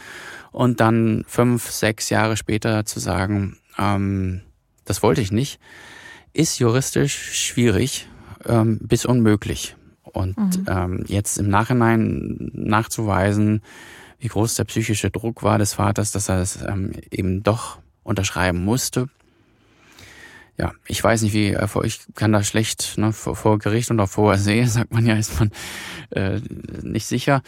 [0.51, 4.41] Und dann fünf, sechs Jahre später zu sagen, ähm,
[4.85, 5.59] das wollte ich nicht,
[6.33, 8.07] ist juristisch schwierig
[8.45, 9.75] ähm, bis unmöglich.
[10.03, 10.65] Und mhm.
[10.67, 13.61] ähm, jetzt im Nachhinein nachzuweisen,
[14.19, 18.63] wie groß der psychische Druck war des Vaters, dass er es ähm, eben doch unterschreiben
[18.63, 19.09] musste.
[20.57, 24.09] Ja, ich weiß nicht, wie ich kann da schlecht ne, vor, vor Gericht und auch
[24.09, 25.51] vor See, sagt man ja, ist man
[26.11, 26.39] äh,
[26.81, 27.41] nicht sicher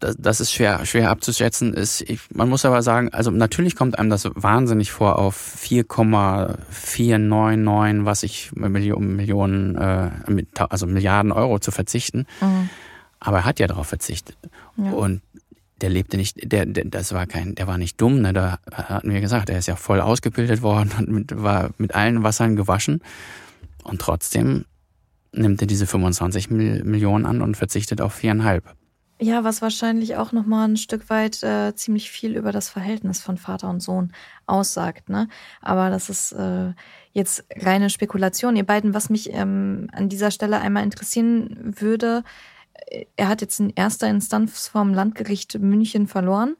[0.00, 1.74] das, das ist schwer, schwer abzuschätzen.
[1.74, 8.06] Ist, ich, man muss aber sagen, also natürlich kommt einem das wahnsinnig vor auf 4,499,
[8.06, 10.08] was ich Millionen, Millionen äh,
[10.70, 12.26] also Milliarden Euro zu verzichten.
[12.40, 12.70] Mhm.
[13.20, 14.36] Aber er hat ja darauf verzichtet.
[14.76, 14.92] Ja.
[14.92, 15.22] Und
[15.80, 18.32] der lebte nicht, der, der, das war kein, der war nicht dumm, ne?
[18.32, 22.22] Da hatten wir gesagt, er ist ja voll ausgebildet worden und mit, war mit allen
[22.22, 23.02] Wassern gewaschen.
[23.84, 24.64] Und trotzdem
[25.32, 28.74] nimmt er diese 25 Millionen an und verzichtet auf viereinhalb.
[29.18, 33.38] Ja, was wahrscheinlich auch nochmal ein Stück weit äh, ziemlich viel über das Verhältnis von
[33.38, 34.12] Vater und Sohn
[34.44, 35.08] aussagt.
[35.08, 35.28] Ne?
[35.62, 36.74] Aber das ist äh,
[37.12, 38.56] jetzt reine Spekulation.
[38.56, 42.24] Ihr beiden, was mich ähm, an dieser Stelle einmal interessieren würde,
[43.16, 46.56] er hat jetzt in erster Instanz vom Landgericht München verloren.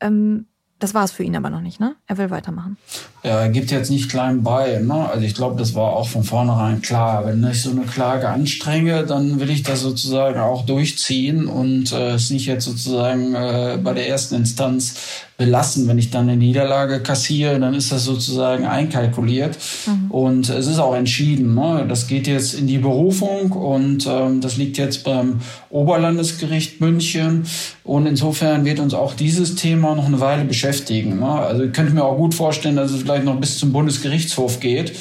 [0.00, 0.46] Ähm,
[0.78, 1.96] das war es für ihn aber noch nicht, ne?
[2.06, 2.76] Er will weitermachen.
[3.24, 4.78] Ja, er gibt jetzt nicht klein bei.
[4.78, 5.08] Ne?
[5.10, 7.26] Also ich glaube, das war auch von vornherein klar.
[7.26, 12.12] Wenn ich so eine Klage anstrenge, dann will ich das sozusagen auch durchziehen und äh,
[12.12, 14.94] es nicht jetzt sozusagen äh, bei der ersten Instanz
[15.38, 15.86] belassen.
[15.86, 19.56] Wenn ich dann eine Niederlage kassiere, dann ist das sozusagen einkalkuliert.
[19.86, 20.10] Mhm.
[20.10, 21.54] Und es ist auch entschieden.
[21.54, 21.86] Ne?
[21.88, 27.44] Das geht jetzt in die Berufung und ähm, das liegt jetzt beim Oberlandesgericht München.
[27.84, 31.20] Und insofern wird uns auch dieses Thema noch eine Weile beschäftigen.
[31.20, 31.30] Ne?
[31.30, 34.92] Also ich könnte mir auch gut vorstellen, dass es vielleicht noch bis zum Bundesgerichtshof geht.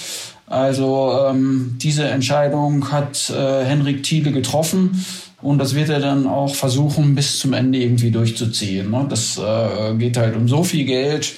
[0.47, 5.05] Also ähm, diese Entscheidung hat äh, Henrik Thiele getroffen.
[5.41, 8.89] Und das wird er dann auch versuchen, bis zum Ende irgendwie durchzuziehen.
[8.89, 9.05] Ne?
[9.07, 11.33] Das äh, geht halt um so viel Geld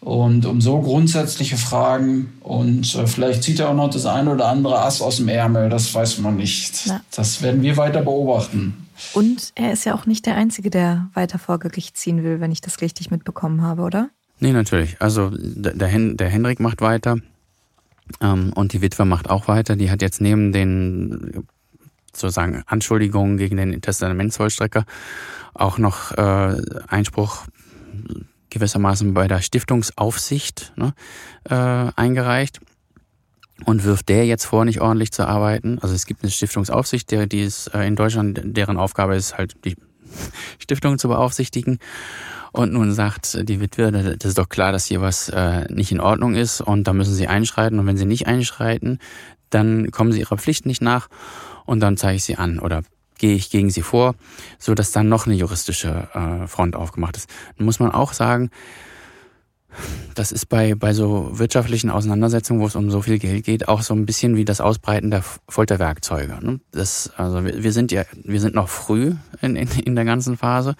[0.00, 2.32] und um so grundsätzliche Fragen.
[2.40, 5.68] Und äh, vielleicht zieht er auch noch das eine oder andere Ass aus dem Ärmel.
[5.68, 6.86] Das weiß man nicht.
[6.86, 7.00] Ja.
[7.14, 8.86] Das werden wir weiter beobachten.
[9.12, 12.50] Und er ist ja auch nicht der Einzige, der weiter vor Gericht ziehen will, wenn
[12.50, 14.08] ich das richtig mitbekommen habe, oder?
[14.40, 14.96] Nee, natürlich.
[15.00, 17.18] Also der, Hen der Henrik macht weiter.
[18.20, 19.76] Ähm, und die Witwe macht auch weiter.
[19.76, 21.46] Die hat jetzt neben den
[22.12, 24.84] sozusagen Anschuldigungen gegen den Testamentsvollstrecker
[25.54, 26.56] auch noch äh,
[26.88, 27.46] Einspruch
[28.50, 30.94] gewissermaßen bei der Stiftungsaufsicht ne,
[31.44, 32.60] äh, eingereicht
[33.64, 35.78] und wirft der jetzt vor, nicht ordentlich zu arbeiten.
[35.80, 39.56] Also es gibt eine Stiftungsaufsicht, der, die ist äh, in Deutschland, deren Aufgabe ist halt
[39.64, 39.76] die
[40.58, 41.78] Stiftung zu beaufsichtigen.
[42.56, 46.00] Und nun sagt die Witwe, das ist doch klar, dass hier was äh, nicht in
[46.00, 47.78] Ordnung ist und da müssen sie einschreiten.
[47.78, 48.98] Und wenn sie nicht einschreiten,
[49.50, 51.08] dann kommen sie ihrer Pflicht nicht nach
[51.66, 52.82] und dann zeige ich sie an oder
[53.18, 54.14] gehe ich gegen sie vor,
[54.58, 57.28] so dass dann noch eine juristische äh, Front aufgemacht ist.
[57.58, 58.50] Dann muss man auch sagen,
[60.14, 63.82] das ist bei, bei so wirtschaftlichen Auseinandersetzungen, wo es um so viel Geld geht, auch
[63.82, 66.38] so ein bisschen wie das Ausbreiten der Folterwerkzeuge.
[66.40, 66.60] Ne?
[66.72, 70.38] Das, also wir, wir sind ja, wir sind noch früh in, in, in der ganzen
[70.38, 70.74] Phase.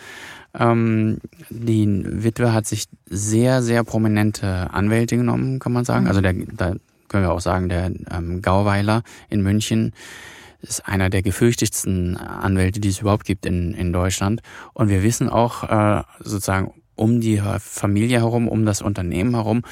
[0.58, 1.18] Ähm,
[1.50, 6.04] die Witwe hat sich sehr, sehr prominente Anwälte genommen, kann man sagen.
[6.04, 6.08] Mhm.
[6.08, 6.74] Also der, da
[7.08, 9.92] können wir auch sagen, der ähm, Gauweiler in München
[10.62, 14.40] ist einer der gefürchtetsten Anwälte, die es überhaupt gibt in, in Deutschland.
[14.72, 19.62] Und wir wissen auch äh, sozusagen um die Familie herum, um das Unternehmen herum,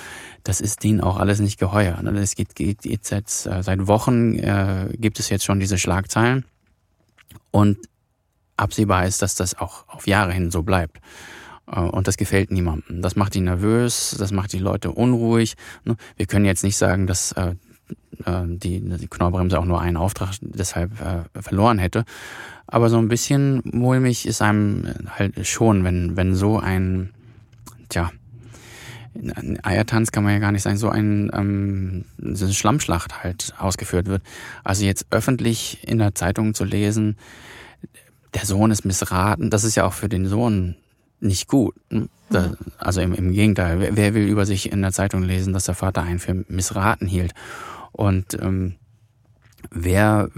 [0.42, 2.00] das ist denen auch alles nicht geheuer.
[2.02, 2.12] Ne?
[2.12, 6.44] Das geht, geht, geht seit, äh, seit Wochen äh, gibt es jetzt schon diese Schlagzeilen
[7.50, 7.78] und
[8.56, 11.00] absehbar ist, dass das auch auf Jahre hin so bleibt.
[11.70, 13.02] Äh, und das gefällt niemandem.
[13.02, 15.54] Das macht die nervös, das macht die Leute unruhig.
[15.84, 15.96] Ne?
[16.16, 17.54] Wir können jetzt nicht sagen, dass äh,
[18.26, 20.92] die, die Knorrbremse auch nur einen Auftrag deshalb
[21.38, 22.04] verloren hätte.
[22.66, 27.10] Aber so ein bisschen mulmig ist einem halt schon, wenn, wenn so ein,
[27.88, 28.10] tja,
[29.14, 33.54] ein Eiertanz kann man ja gar nicht sein, so ein ähm, so eine Schlammschlacht halt
[33.58, 34.22] ausgeführt wird.
[34.64, 37.16] Also jetzt öffentlich in der Zeitung zu lesen,
[38.34, 40.76] der Sohn ist missraten, das ist ja auch für den Sohn
[41.20, 41.74] nicht gut.
[42.30, 45.64] Da, also im, im Gegenteil, wer, wer, will über sich in der Zeitung lesen, dass
[45.64, 47.32] der Vater einen für missraten hielt?
[47.92, 48.74] Und ähm,
[49.70, 50.28] wer,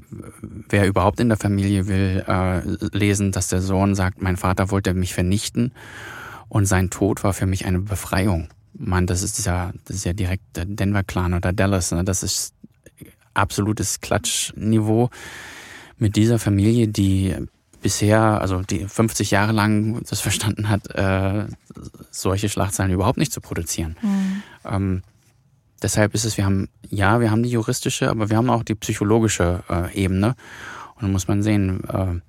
[0.68, 2.60] wer überhaupt in der Familie will äh,
[2.96, 5.72] lesen, dass der Sohn sagt, mein Vater wollte mich vernichten
[6.48, 8.48] und sein Tod war für mich eine Befreiung.
[8.74, 11.92] Man, das ist ja, das ist ja direkt der Denver Clan oder Dallas.
[11.92, 12.04] Ne?
[12.04, 12.54] Das ist
[13.32, 15.10] absolutes Klatschniveau
[15.98, 17.34] mit dieser Familie, die
[17.86, 21.46] bisher, also die 50 Jahre lang das verstanden hat, äh,
[22.10, 23.94] solche Schlagzeilen überhaupt nicht zu produzieren.
[24.02, 24.42] Mhm.
[24.64, 25.02] Ähm,
[25.80, 28.74] deshalb ist es, wir haben, ja, wir haben die juristische, aber wir haben auch die
[28.74, 30.34] psychologische äh, Ebene.
[30.96, 32.20] Und dann muss man sehen, äh,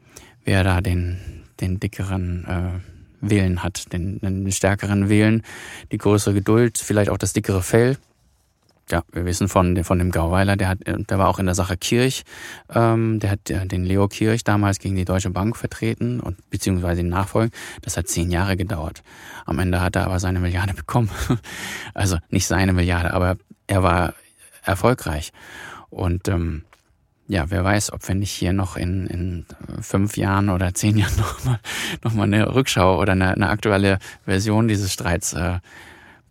[0.45, 1.17] wer da den,
[1.59, 5.41] den dickeren äh, Willen hat, den, den stärkeren Willen,
[5.91, 7.97] die größere Geduld, vielleicht auch das dickere Fell.
[8.89, 11.75] Ja, wir wissen von, von dem Gauweiler, der hat, der war auch in der Sache
[11.75, 12.23] Kirch,
[12.73, 17.09] ähm, der hat den Leo Kirch damals gegen die Deutsche Bank vertreten und beziehungsweise den
[17.09, 17.51] Nachfolgen.
[17.81, 19.03] Das hat zehn Jahre gedauert.
[19.45, 21.09] Am Ende hat er aber seine Milliarde bekommen.
[21.93, 23.35] also nicht seine Milliarde, aber
[23.67, 24.13] er war
[24.63, 25.33] erfolgreich.
[25.89, 26.63] Und ähm,
[27.27, 29.45] ja, wer weiß, ob wir nicht hier noch in, in
[29.81, 31.59] fünf Jahren oder zehn Jahren nochmal
[32.03, 35.59] noch mal eine Rückschau oder eine, eine aktuelle Version dieses Streits äh,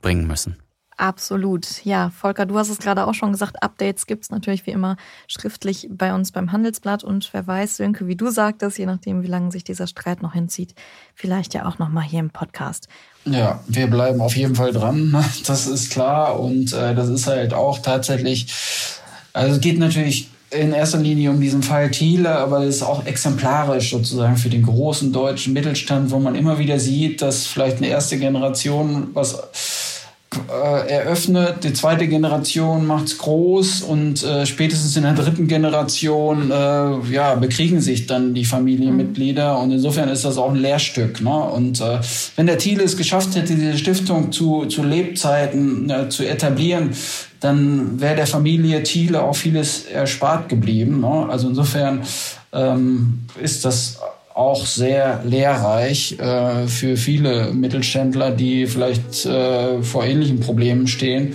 [0.01, 0.57] bringen müssen.
[0.99, 1.85] Absolut.
[1.85, 4.97] Ja, Volker, du hast es gerade auch schon gesagt, Updates gibt's natürlich wie immer
[5.29, 7.05] schriftlich bei uns beim Handelsblatt.
[7.05, 10.33] Und wer weiß, Sönke, wie du sagtest, je nachdem, wie lange sich dieser Streit noch
[10.33, 10.75] hinzieht,
[11.15, 12.89] vielleicht ja auch nochmal hier im Podcast.
[13.27, 16.41] Ja, wir bleiben auf jeden Fall dran, das ist klar.
[16.41, 18.47] Und äh, das ist halt auch tatsächlich,
[19.35, 23.05] also es geht natürlich in erster Linie um diesen Fall Thiele, aber es ist auch
[23.05, 27.89] exemplarisch sozusagen für den großen deutschen Mittelstand, wo man immer wieder sieht, dass vielleicht eine
[27.89, 29.96] erste Generation was
[30.49, 37.13] äh, eröffnet, die zweite Generation macht's groß und äh, spätestens in der dritten Generation äh,
[37.13, 39.63] ja, bekriegen sich dann die Familienmitglieder mhm.
[39.63, 41.21] und insofern ist das auch ein Lehrstück.
[41.21, 41.35] Ne?
[41.35, 41.99] Und äh,
[42.37, 46.91] wenn der Thiele es geschafft hätte, diese Stiftung zu, zu Lebzeiten äh, zu etablieren,
[47.41, 51.01] dann wäre der Familie Thiele auch vieles erspart geblieben.
[51.01, 51.27] Ne?
[51.29, 52.03] Also insofern
[52.53, 53.99] ähm, ist das
[54.37, 61.35] auch sehr lehrreich äh, für viele Mittelständler, die vielleicht äh, vor ähnlichen Problemen stehen.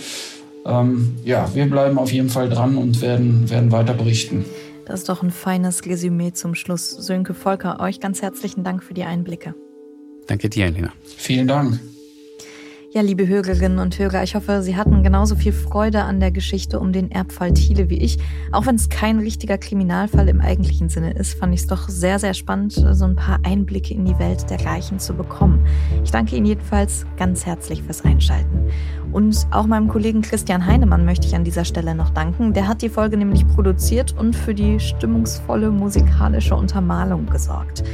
[0.65, 4.45] Ähm, ja, wir bleiben auf jeden Fall dran und werden, werden weiter berichten.
[4.85, 6.91] Das ist doch ein feines Resümee zum Schluss.
[6.91, 9.55] Sönke Volker, euch ganz herzlichen Dank für die Einblicke.
[10.27, 10.91] Danke dir, Elena.
[11.17, 11.79] Vielen Dank.
[12.93, 16.77] Ja, liebe Hörerinnen und Hörer, ich hoffe, Sie hatten genauso viel Freude an der Geschichte
[16.77, 18.17] um den Erbfall Thiele wie ich.
[18.51, 22.19] Auch wenn es kein richtiger Kriminalfall im eigentlichen Sinne ist, fand ich es doch sehr,
[22.19, 25.65] sehr spannend, so ein paar Einblicke in die Welt der Reichen zu bekommen.
[26.03, 28.67] Ich danke Ihnen jedenfalls ganz herzlich fürs Einschalten.
[29.13, 32.51] Und auch meinem Kollegen Christian Heinemann möchte ich an dieser Stelle noch danken.
[32.51, 37.85] Der hat die Folge nämlich produziert und für die stimmungsvolle musikalische Untermalung gesorgt.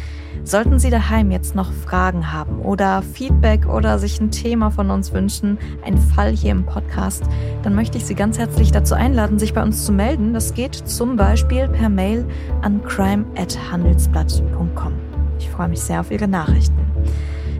[0.44, 5.14] Sollten Sie daheim jetzt noch Fragen haben oder Feedback oder sich ein Thema von uns
[5.14, 7.24] wünschen, ein Fall hier im Podcast,
[7.64, 10.34] dann möchte ich Sie ganz herzlich dazu einladen, sich bei uns zu melden.
[10.34, 12.26] Das geht zum Beispiel per Mail
[12.62, 14.94] an crime@handelsblatt.com.
[15.40, 16.78] Ich freue mich sehr auf Ihre Nachrichten.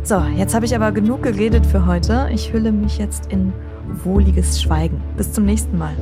[0.04, 2.30] So, jetzt habe ich aber genug geredet für heute.
[2.34, 3.52] Ich hülle mich jetzt in
[4.04, 5.02] wohliges Schweigen.
[5.18, 5.96] Bis zum nächsten Mal.